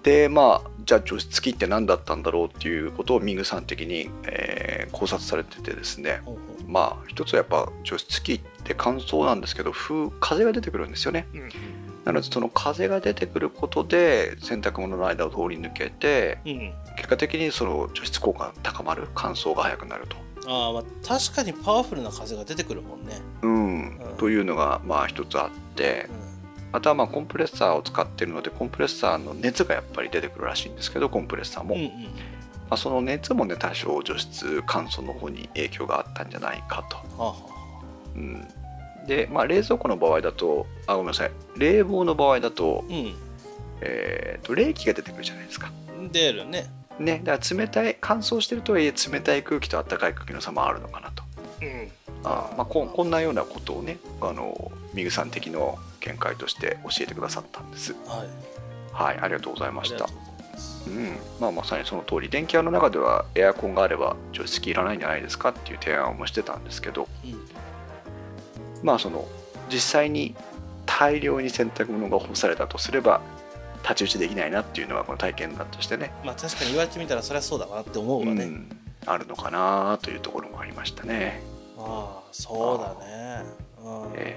[0.06, 6.22] でまあじゃあ除湿機って何だったんだろうっていうことをミングさん的に、えー考察されててですね。
[6.68, 11.28] まあ一つはやっぱ除湿機って乾燥なんですけど風風が出てくるんですよね。
[11.34, 11.50] ううん。
[12.06, 20.15] なのでその風が出てくることで洗濯物の間を通り抜けてうん結果的にその除湿効果が高まる乾燥が早くなると。
[20.48, 23.98] ああまあ確かにパワフルな風が出てくるもんね、うん。
[23.98, 24.18] うん。
[24.18, 26.08] というのがまあ一つあって
[26.76, 31.90] あとはまあコンプレッサーを使ってるのでコンプレッサーの熱がやっぱり出てくるらしいんですけどコンプレッサーも、うん、うん。
[31.90, 36.98] まあ、その熱もね多少除湿乾燥の方に影響があったんじゃないかと。
[36.98, 37.36] はあは
[38.16, 38.48] うん、
[39.08, 41.32] で、まあ、冷蔵庫の場合だとあごめんなさい。
[41.58, 42.94] 冷房の場合だと,、あ
[43.82, 45.72] えーと冷気が出てくるじゃないですか。
[45.98, 46.66] うん出るね。
[47.00, 51.24] ね、だから冷たい乾燥してるとはいえ冷たい空気と暖かい空気の差もあるのかなと。
[51.62, 51.92] うん。
[52.26, 57.94] あまあ、ここんなようなことをねあのミグさん的の見解として教えてくださったんです。
[58.06, 58.56] はい
[58.94, 60.08] はい、ありがとうございました。
[60.88, 67.39] うん、まあまさにその通り電気屋の中ではエアコンがあれば除湿機いらないんじゃないですかっていう提案もしてたんですけどうん
[68.84, 69.28] まあその
[69.70, 70.36] 実際に
[70.86, 73.20] 大量に洗濯物が干されたとすれば
[73.78, 81.41] 太刀打ちできないなっていうのはこの体験談としてね、まあ確かに言われてみたらそりゃそうだなって思うわね、うんあるのかなというところもありましたね。
[81.78, 83.44] ああそうだね
[83.84, 84.36] うんえ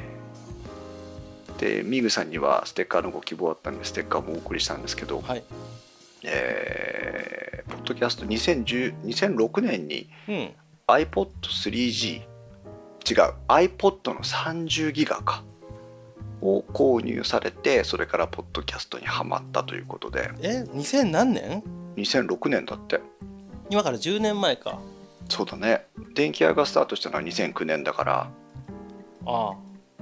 [1.58, 5.42] でミグさんにはステッカーのご希望あったんでステッカーもお送りしたんですけど、はい。
[6.24, 10.50] えーポッドキャスト2010 2006年にうん。
[10.86, 15.44] iPod3G 違う iPod の30ギガか
[16.40, 20.30] を購入されてそれからポッドキャストにはまったということで。
[20.40, 21.62] え2000何年
[21.96, 23.00] 2006年だって。
[23.70, 24.78] 今から10年前か。
[25.28, 25.84] そうだね。
[26.14, 28.30] 電気屋がスタートしたのは2009年だから、
[29.26, 29.54] あ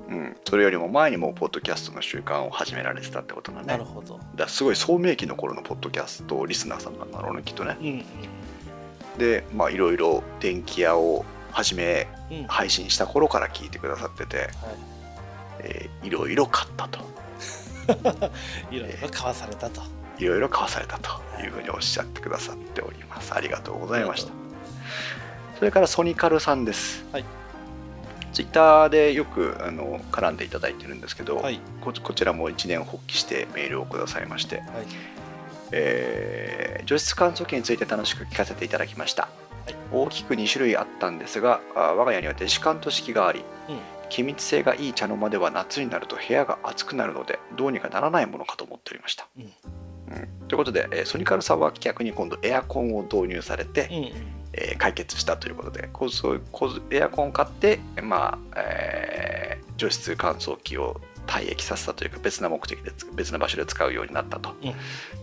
[0.09, 3.69] うん、それよりも前にもうポッドキャストの習慣を始められてたってことだあね。
[3.69, 4.21] なるほど。
[4.35, 7.77] だすごい聡明期の頃のポッドキャストリスナーさんなんだろうねきっとね。
[7.81, 8.05] うん
[9.19, 12.39] でまあいろいろ電気屋を始めうん。
[12.39, 14.49] うん配信した頃から聞いてくださっててはい。
[15.61, 17.01] えーいろいろ買ったと。
[18.71, 19.81] いろいろ買わされたと。
[20.19, 21.11] いろいろ買わされたと
[21.43, 23.35] いうふうにおっしゃってくださっております。
[23.35, 24.33] ありがとうございました。
[25.59, 27.25] それからソニカルさんです、はい
[28.37, 31.59] ツイッターでよくあの絡んでいただいてるんですけど、はい。
[31.81, 34.67] ここちらも一年発起してメールをくださいまして、はい。
[35.73, 39.29] えー除湿乾燥機について楽しく聞かせていただきました、は
[39.71, 39.75] い。
[39.91, 43.79] 大きく2種類あったんですがあ我が家にはデシカント式がありうん。
[44.11, 49.45] 気密性がいい茶の間では夏になると部屋が暑くなるのでどうにかならないものかと思っておりました、うん。
[49.45, 49.51] うん。
[50.47, 64.55] ということで、えーソニカルさんは逆に今度エアコンを導入されて、うんえー解決したということでこうそうこうエアコンを買って、まあえー除湿乾燥機を退液させたというか別な目的でつ別な場所で使うようになったと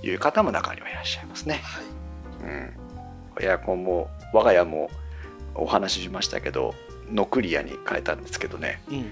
[0.04, 1.62] いう方も中にはいらっしゃいますね。
[1.64, 1.84] はい。
[2.44, 2.74] うん、
[3.42, 4.92] エアコンも我が家も
[5.56, 6.76] お話ししましたけど
[7.10, 9.06] ノクリアに変えたんですけどね、うん。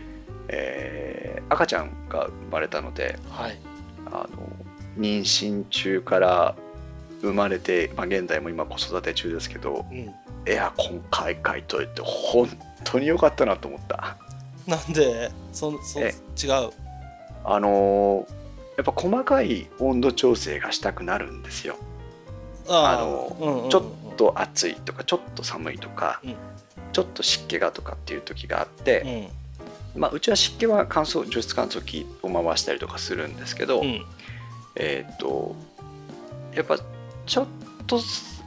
[0.50, 3.60] えー赤ちゃんが生まれたのではい。
[4.06, 4.50] あの
[4.98, 6.56] 妊娠中から
[7.22, 10.14] 生まれて、まあ、現在も今子育て中ですけどうん。
[10.46, 12.50] エアコン買い替えといて本
[12.84, 14.18] 当に良かったなと思った。
[14.66, 15.32] なんで？
[15.54, 16.10] そそ違え。
[16.10, 16.14] う？
[17.44, 18.42] あのー
[18.78, 21.76] やっぱ細かい温度調整がしたくなるんですよ。
[22.68, 23.70] ああのうんうんうん。
[23.70, 23.84] ちょっ
[24.16, 26.36] と暑いとかちょっと寒いとか、うん。
[26.94, 29.30] ちょっと湿気がとかっていう時があって、
[29.96, 30.02] うん。
[30.02, 34.04] まあ、うちは湿気は乾燥除湿乾燥機を回したりとかするんですけど、うん。
[34.76, 35.56] えっ、と
[36.56, 36.78] やっぱ
[37.26, 37.48] ちょっ
[37.88, 38.00] と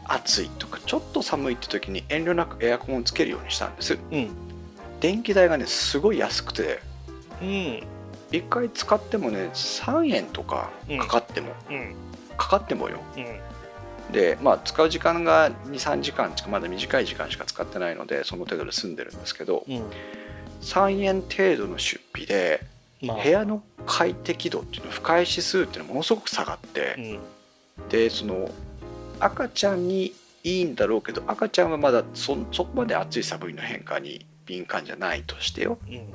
[0.06, 3.98] 暑いとかちょっと寒いって時に遠慮なくエアコンをつけるようにしたんです。
[4.10, 4.28] うん。
[5.00, 6.80] 電気代がねすごい安くて。
[7.40, 7.82] うん。
[8.30, 11.94] 1回使ってもね3円とかかかっても、うん。
[12.36, 13.00] かかってもよ。
[13.16, 14.12] うん。
[14.12, 19.82] でまあ使う時間が23時間しかまだ短い時間しか使ってないのでその程度で済んでるんですけどうん。
[20.60, 22.60] 3円程度の出費で
[23.02, 23.22] まあ。
[23.22, 27.18] 部屋の快適度っていうの不快指数っていうのはものすごく下がって、うん
[27.88, 28.50] でその
[29.20, 35.78] 赤ちゃんにいいんだろうけど赤ちゃんはまだそそこまで暑い寒いの変化に敏感じゃないとしてよ。
[35.88, 36.12] うん。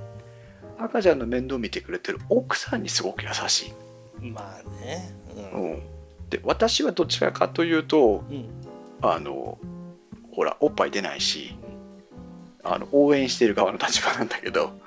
[0.78, 3.74] 赤ちゃんの面倒見てくれてる奥さんにすごく優し
[4.22, 5.12] い、まあね。
[5.54, 5.74] ううん。
[5.74, 5.82] ん、
[6.30, 8.46] で私はどちらかというとうん。
[9.02, 9.58] あの
[10.32, 11.56] ほらおっぱい出ないし
[12.64, 14.78] あの応援している側の立場なんだけど。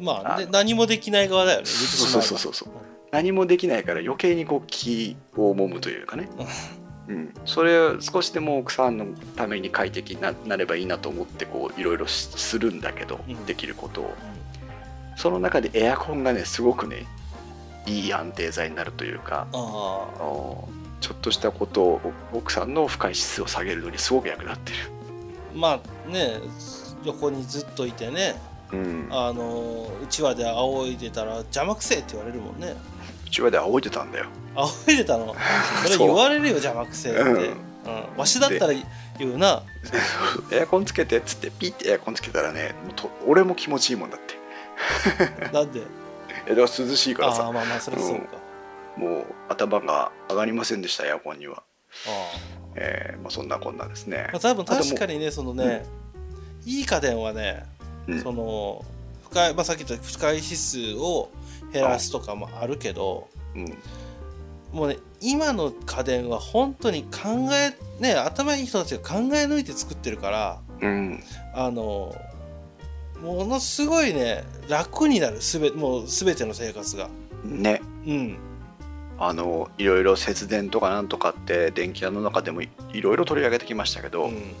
[0.00, 1.66] まああ何もできない側だよね。
[1.66, 2.22] そうえば。
[2.22, 2.68] そうそうそう
[3.10, 6.28] 何もできないから余計にこう気を揉むというかね、
[7.08, 13.46] うん、それを少しでも奥さんのために快適にななればいいなと思ってこういろいろしするんだけど、うん。
[13.46, 14.14] できることを。
[15.16, 17.04] その中でエアコンがねすごくね
[17.86, 19.58] いい安定剤になるというかああ
[20.22, 20.68] お
[21.00, 24.72] ちょっとしたことを奥さんの不快指数を下げるのにすごく役立って
[25.54, 26.34] まあね
[27.04, 28.36] 横にずっといてね
[28.70, 32.76] る、うん、あのうちわで仰いでたら邪魔くせえって言われるもんね
[33.28, 34.26] うちわで仰いでたんだよ。
[34.56, 35.36] 仰いでたの？
[35.84, 37.34] それ言われるよ邪魔くせえって、ううん。
[37.34, 37.54] ん
[38.16, 38.72] わしだったら
[39.18, 39.62] 言うな。
[40.50, 45.52] エアコンつけてっつってピッてエアコンつけたらねと俺も気持ちいいもんだって。
[45.52, 45.82] なんで？
[46.46, 47.44] えだから涼しいからさ。
[47.44, 48.26] ああまあまあそれはそうか、
[48.96, 51.62] もう頭が上がりませんでしたエアコンには、
[52.06, 52.10] あ
[52.76, 54.26] えーまあ、そんなこんなですね。
[54.28, 55.84] あ、まあ、多分確かにねそのね、
[56.64, 57.66] いい家電はね、
[58.06, 58.22] うん。
[58.22, 58.84] その
[59.24, 61.28] 不快、まあ、さっき言った不快指数を
[61.72, 63.78] 減らすとかもあるけどうん。
[64.72, 71.22] もうね今の家電は本当に考えね頭いい人たちが考え抜いて作ってるからうん。
[71.54, 72.14] あの
[73.22, 77.08] ものすごいね楽になるすべもう全ての生活が。
[77.44, 77.80] ね。
[78.06, 78.38] うん。
[79.18, 84.54] あのいろいろ節電とかなんとかって電気屋の中でもいいろいろ取り上げてきましたけど、うん。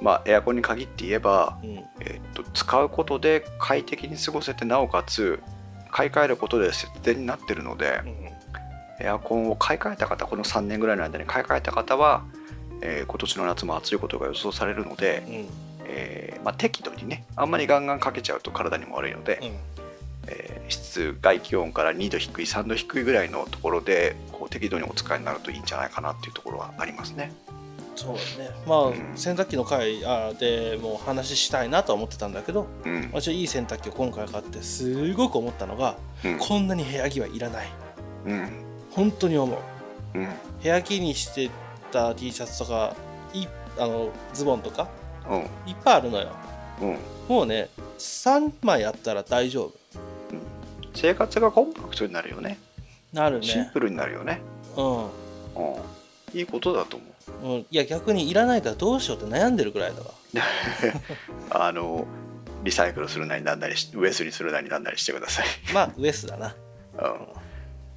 [0.00, 1.70] まあ、エアコンに限って言えば、うん。
[2.00, 5.40] えっと使うことで快適に過ごせてなおかつ
[5.94, 8.34] 買い替えることで節電になってるので、うん
[9.00, 12.22] エアコンを買い替えた方この3年ぐらいの間に買い替えた方は、
[12.80, 15.46] えー今年の夏も暑いことが予想されるので、うん。
[15.86, 19.46] えーまあ、適度にねあんまりガンガンかけちゃうと体にも悪いので、うん。
[20.28, 27.32] えー室外気温から2度低い3度低いぐらいのところでこう適度にお使いになるといいんじゃないかなっていうところはありますね。
[27.94, 28.50] そうだね。
[28.66, 29.12] まあ、うん。
[29.14, 33.10] 洗濯機の回あでもう話したいなとは思ってたんだけどうん。
[33.12, 36.38] 私はいい洗濯機を今回買ってすごく思ったのがうん。
[36.38, 37.68] こんなに部屋着はいらない。
[38.26, 38.48] うん。
[38.90, 40.18] 本当に思う。
[40.18, 40.28] うん。
[40.62, 41.50] 部屋着にして
[41.92, 42.94] た T シャツとか
[43.32, 43.46] い
[43.78, 44.88] あのズボンとか
[45.28, 45.38] うん。
[45.70, 46.28] いっぱいあるのよ。
[46.80, 46.98] うん。
[47.28, 47.68] もうね
[47.98, 49.72] 3枚あったら大丈夫。
[50.94, 52.58] 生活がコンパクトになるよね。
[53.12, 53.46] なるね。
[53.46, 54.40] シンプルになるよね、
[54.76, 55.04] うん。
[55.04, 55.08] うん、
[56.34, 60.10] いいことだと思ううん、いや逆にいらないからどうしようって悩んでるぐらいだわ。
[61.50, 62.06] あの
[62.64, 66.56] リサイクルするなりなんなりしウエスにするなりなんなりしてください、まあウエスだな。
[66.98, 67.06] う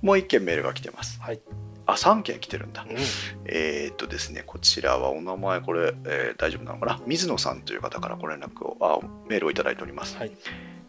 [0.05, 1.19] ん、もう一件メールが来てます。
[1.21, 1.39] はい、
[1.86, 2.84] あ3件来てるんだ。
[2.84, 2.97] うん、
[3.45, 6.99] えーっとですねこちらはお名前これ、えー大丈夫なのかな？
[7.05, 8.99] 水野さんという方からご連絡をあ
[9.30, 10.17] メールをいただいております。
[10.17, 10.32] はい。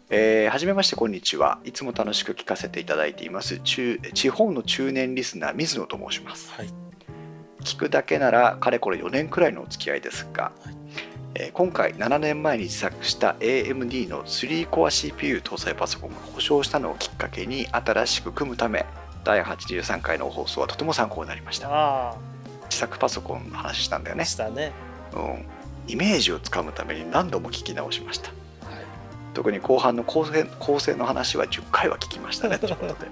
[0.09, 1.59] えーはじめましてこんにちは。
[1.63, 6.51] いつも楽しく聞かせていただいています中地方の中年リスナー水野と申します。
[6.51, 6.69] はい
[7.63, 10.75] 聞くだけならかれこれ4年くらいのお付き合いですが、はい。
[11.35, 18.85] えー今回7年前に自作した AMD の3コア CPU 搭載パソコンが故障したのをきっかけに新しく組むため
[19.23, 21.69] 第83回の放送はとても参考になりました。
[21.71, 22.15] あ
[22.69, 24.71] 自作パソコンの話したんだよね、あしたね。
[25.13, 25.45] うん、
[25.87, 28.29] イメージをつかむために何度も聞き直しました。
[28.29, 28.39] はい。
[29.33, 33.07] 特に後半の構成構成の話は10回は聞きましたね ということで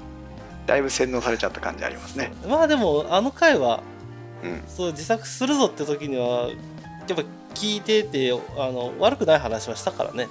[0.66, 2.32] だいぶ洗脳されちゃった感じありますね。
[2.48, 3.82] まあでもあの回は
[4.44, 4.64] うん。
[4.68, 6.50] そう自作するぞって時には
[7.08, 7.24] やっぱ
[7.54, 8.36] 聞いててあ
[8.72, 10.28] の悪くない話はしたからね。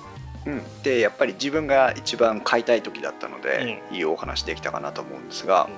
[0.47, 5.69] うん、でやっぱり自分が一番買いたい時だったので、いいお話できたかなと思うんですが、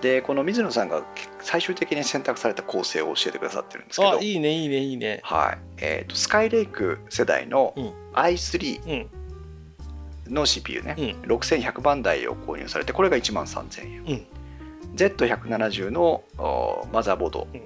[0.00, 1.04] でこの水野さんが
[1.42, 4.18] 最終的に選択された構成を教えてくださってるんですけど。
[4.18, 5.20] あいいねいいねいいね。
[5.22, 5.58] はい。
[5.78, 7.92] えー、とスカイレイク世代のうん。
[8.14, 9.08] i3
[10.28, 10.34] うん。
[10.34, 11.32] の CPU ね、うん。
[11.36, 14.26] 6100番台を購入されてこれが1万3000円、うん
[14.96, 17.60] Z170 のおマザーボード、うん。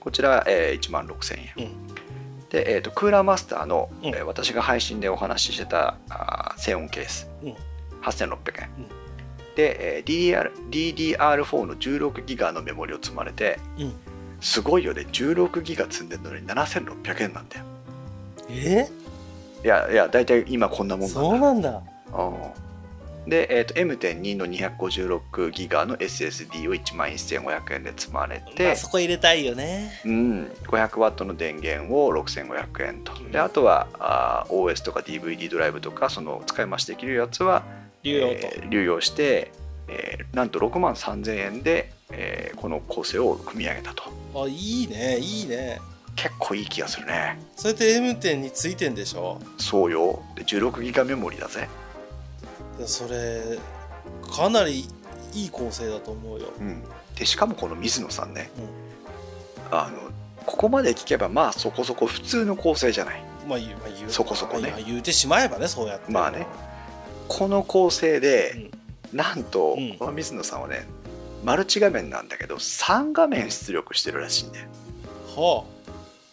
[0.00, 1.86] こちら、えー1万6000円、うん。
[2.48, 4.08] で、えー、とクーラーマスターの、うん。
[4.08, 7.54] えー私が配信でお話ししてたあー静音ケース、うん。
[8.02, 8.88] 8600円、うん。
[9.56, 13.92] で、えー DDR DDR4 の16ギガのメモリを積まれて、うん。
[14.40, 15.06] すごいよね。
[15.10, 17.64] 16ギガ積んでるのに7600円なんだよ。
[18.50, 18.88] え？
[19.64, 21.20] いやいや大体今こんなもんなんだ。
[21.20, 21.70] そうなんだ。
[21.70, 22.34] うん
[23.28, 30.00] で、えー、と M.2 の256ギガの SSD を1万1500円で積まれまてあ、そこ入れたいよね。
[30.04, 33.12] うん、500ワットの電源を6500円と。
[33.12, 33.30] うん。
[33.32, 37.62] であとはあー OS とか DVD ドライブとかその使い回しできるやつは
[38.02, 39.52] 流用と、えー流用して、
[39.88, 44.04] えーなんと6万3000円で、えーこの構成を組み上げたと。
[44.34, 45.80] あいいねいいね。
[46.16, 47.38] 結構いい気がするね。
[47.54, 49.38] それって M 点についてんでしょ？
[49.58, 50.20] そうよ。
[50.34, 51.68] で16ギガメモリだぜ、
[52.86, 53.58] それ
[54.30, 54.86] かなり
[55.34, 56.82] いい構成だと思うよ、うん、
[57.14, 58.50] でしかもこの水野さんね
[59.70, 59.78] うん。
[59.78, 59.98] あの
[60.46, 63.22] ここまで聞けばまあそこそこ普通の構成じゃない。
[63.46, 64.10] まあ言う,、まあ、言う。
[64.10, 64.70] そこそこね。
[64.70, 66.10] まあ言うてしまえばねそうやって。
[66.10, 66.46] まあね。
[67.28, 68.70] この構成で、
[69.12, 69.16] うん。
[69.18, 69.98] なんと、うん。
[69.98, 70.86] この水野さんはね
[71.44, 74.66] マルチ画面なんだけど3画面出力してるらしいんだよ、
[75.36, 75.64] は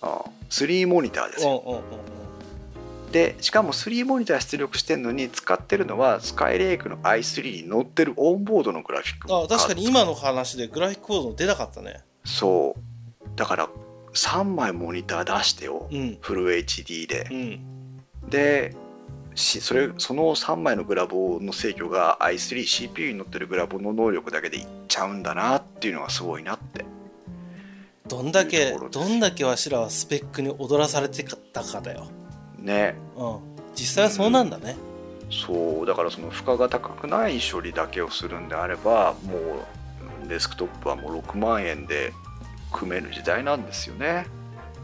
[0.01, 0.09] うん、
[0.49, 1.63] 3モニターですよ。
[1.65, 2.14] あうんうんうん
[3.16, 12.03] でしかも3モニター出力してるのに使ってるのはスカイレイクの i3 に載ってるオンボードのグラフィックあ確かに今の話でグラフィックコード出なかったね。
[12.26, 13.30] そう。
[13.38, 13.70] だから
[14.13, 16.18] 3枚モニター出してよ、うん。
[16.20, 17.30] フル HD で。
[17.32, 18.30] うん。
[18.30, 18.76] で
[19.34, 26.84] しそれその3枚のグラボの制御が i3CPU に載ってるグラボの能力だけでいっちゃうんだなっていうのがすごいなって。
[28.09, 32.09] どんだいけどんだけわしらはスペックに踊らされてたかだよ
[32.66, 32.95] ね。
[33.16, 33.38] うん。
[33.76, 34.76] 実際はそうなんだね、
[35.30, 39.36] そうだからその負荷が高くない処理だけをするんであればも
[40.26, 42.13] うデスクトップはもう6万円で
[42.72, 44.28] 組める時代なんですよね。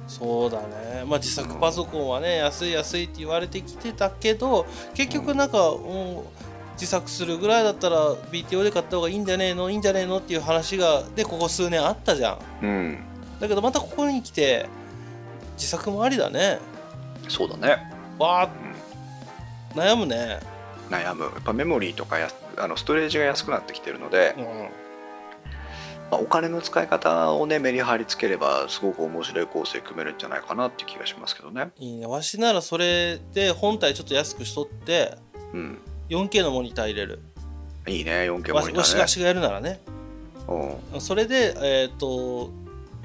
[0.08, 1.06] そうだね。
[1.08, 6.22] まあ自作パソコンはね安い安いって言われてきてたけど結局なんか、うん
[6.76, 9.70] 自作するぐらいだったら BTO で買った方がいいんじゃねえの？
[9.70, 10.18] いいんじゃねえの？
[10.18, 12.66] っていう話がでここ数年あったじゃん。
[12.66, 13.00] うん。
[13.40, 14.66] だけどまたここに来て
[15.58, 16.58] 自作もありだね
[17.28, 17.78] そうだね、
[18.19, 18.45] わあ。
[18.45, 18.72] うん
[19.76, 20.39] 悩むね。
[20.89, 21.24] 悩む。
[21.24, 24.43] やっぱメモリーとかやあのストレージが安くなってきてるので、うん。
[26.11, 31.69] まあ、お金の使い方をねメリハリつければすごく面白い構成組めるんじゃないかなって気がしますけどね。
[31.78, 32.05] いいね。
[32.05, 35.17] わしならそれで本体ちょっと安くしとって
[35.53, 35.78] うん。
[36.09, 37.19] 4K のモニター入れる。
[37.88, 38.99] いいね 4K モニターね。
[38.99, 39.80] わしがやるならね。
[40.93, 41.01] うん。
[41.01, 42.51] それでえっ、と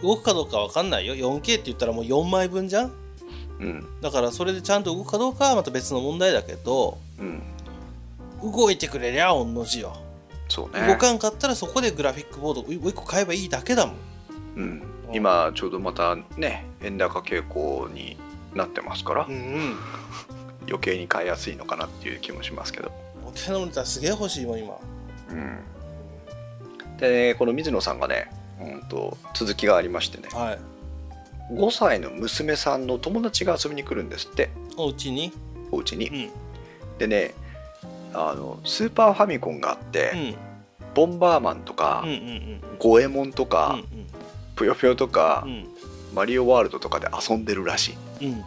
[0.03, 1.15] 動くかどうかわかんないよ。
[1.15, 3.06] 4K って言ったらもう4枚分じゃん
[3.61, 4.01] うん。
[4.01, 7.43] だからそれでちゃんと動くかどうかはまた別の問題だけどうん。
[8.53, 9.97] 動いてくれりゃ御の字よ。
[10.49, 10.87] そうね。
[10.87, 13.97] 動かんかったらそこでグラフィックボードを1個買えばいいだけだもん。
[14.57, 14.83] うん、
[15.13, 18.17] 今ちょうどまたね円高傾向に
[18.55, 19.77] なってますから、うんうん。
[20.67, 22.93] 余計に買いやすいのかなっていう気もしますけど、
[23.27, 24.75] 大きなモニターすげえ欲しいもん今。
[25.31, 28.31] うん、でこの水野さんがね、
[28.61, 30.29] うん、と続きがありましてね。
[30.33, 30.59] はい
[31.53, 34.51] 5歳の娘さんの友達が遊びに来るんですって。
[34.77, 35.33] お家に？
[35.71, 36.31] お家に、うん。
[36.99, 37.35] でね
[38.15, 40.35] あのスーパーファミコンがあって、うん。
[40.95, 44.07] ボンバーマンとか、うんうんうんゴエモンとか、うん
[44.55, 45.67] ぷよぷよとか、うん。
[46.15, 48.27] マリオワールドとかで遊んでるらしい。
[48.27, 48.45] うん。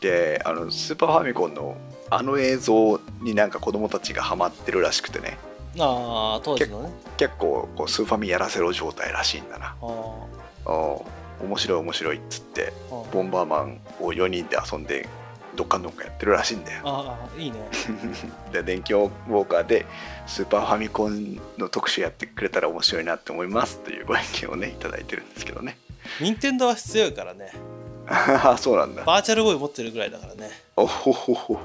[0.00, 1.76] であのスーパーファミコンの
[2.10, 5.38] あの映像になんか子供たちがハマってるらしくてね。
[5.78, 6.90] ああ当時のね。
[7.16, 9.76] 結構こうスーファミやらせろ状態らしいんだな。
[9.80, 9.86] あ
[10.66, 11.02] あー
[11.42, 12.72] 面白い面白いっつって
[13.12, 15.08] ボンバーマンを4人で遊んで
[15.56, 16.82] どっかんどっかやってるらしいんだよ。
[16.84, 17.58] あーいいね。
[18.52, 19.84] で電気ウォーカーで
[20.26, 25.76] スーパーファミコンの特集やってくれたら面白いなって思いますというご意見をねいただいてるんですけどね。
[26.20, 27.52] 任天堂は強いからね。
[28.06, 29.04] あ そうなんだ。
[29.04, 30.50] バーチャルボーイ持ってるぐらいだからね。
[30.76, 31.60] おほほほ。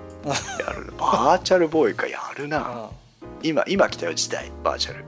[0.59, 2.59] やるバーチャルボーイかやるな。
[2.67, 2.89] あ
[3.43, 5.05] 今今来たよ時代バーチャル。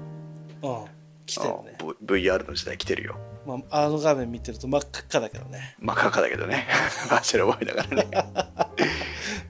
[0.64, 0.98] あうん
[1.28, 3.18] 来てるね、VR の時代来てるよ
[3.48, 5.78] まあ、あの画面見てると真っ赤っかだけどね。
[5.80, 6.68] 真っ赤っかだけどね。
[7.10, 8.08] バーチャルボーイだからね。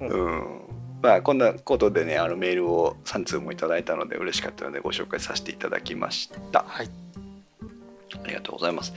[0.01, 0.61] うん。
[1.01, 6.63] まあこんなことでねあのメールを3通もいただいたので嬉しかったのでご紹介させていただきました。
[6.67, 6.89] はい。
[8.23, 8.93] ありがとうございます。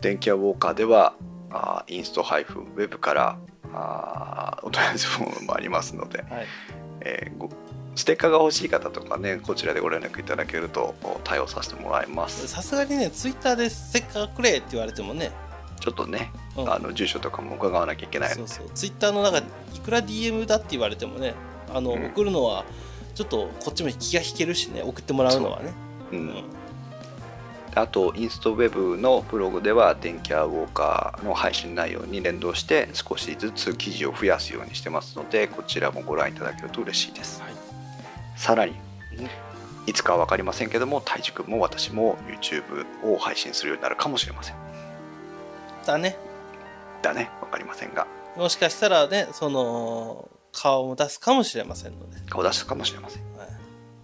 [0.00, 1.14] 電気屋ウォーカーでは
[1.50, 3.38] あーインスト配布ウェブから
[3.74, 6.46] あーお問い合わせフォームもありますので、はい。
[7.02, 7.50] えーご
[7.94, 12.48] ステッカーが欲しい方とかねこちらでご連絡いただけると対応させてもらいます。
[12.48, 15.30] さすがにねツイッターでステッカーくれって言われてもね、
[15.80, 16.72] ちょっとねうん。
[16.72, 18.70] あの住所とかも伺わなきゃいけないそうそう。
[18.74, 21.34] ツイッターの中でいくら DM だって言われてもね
[21.72, 22.06] あの、うん。
[22.06, 22.64] 送るのは
[23.14, 25.72] ちょっとこっちも気が引けるしね送ってもらうのはね。
[26.12, 26.26] ううん。
[26.28, 26.44] ん
[27.74, 37.61] あとインストウェブのブログでは電気屋ウォーカーの配信内容に連動して少しずつ記事を増やすようにしてますのでこちらもご覧いただけると嬉しいですはい
[38.42, 39.28] さらにうん
[39.86, 44.56] いつかは分かりませんけども太一くんも私も YouTube を配信するようになるかもしれません。
[45.84, 46.16] だね。
[47.02, 47.30] だね。
[47.40, 48.06] 分かりませんが。
[48.36, 53.22] もしかしたらねその顔も出すかもしれませんので、顔出すかもしれません。
[53.36, 53.48] はい、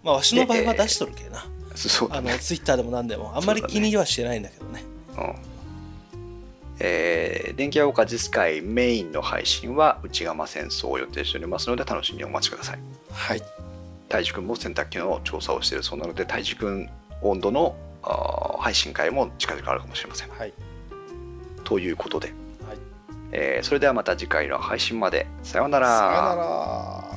[0.03, 1.45] まあわしの場合は出しとるけな、
[1.76, 2.30] そうだね。
[2.30, 4.82] あのツイッターでも何でもあんまり気にはしてないんだけどね。
[5.16, 5.34] うん。
[6.80, 12.78] えー電気屋ウォーカー実会メインの配信は内釜戦争を予定しておりますので楽しみにお待ちください。
[13.11, 13.43] はい
[14.09, 16.89] 太一くんも洗濯機の調査をしているそうなので太一くん
[17.23, 17.77] 温度の
[18.59, 20.31] 配信会も近々あるかもしれません。
[20.31, 20.53] はい。
[21.65, 22.29] ということで、
[22.67, 22.79] はい。
[23.33, 25.27] えーそれではまた次回の配信まで。
[25.43, 25.87] さようなら。
[25.87, 27.08] さよなら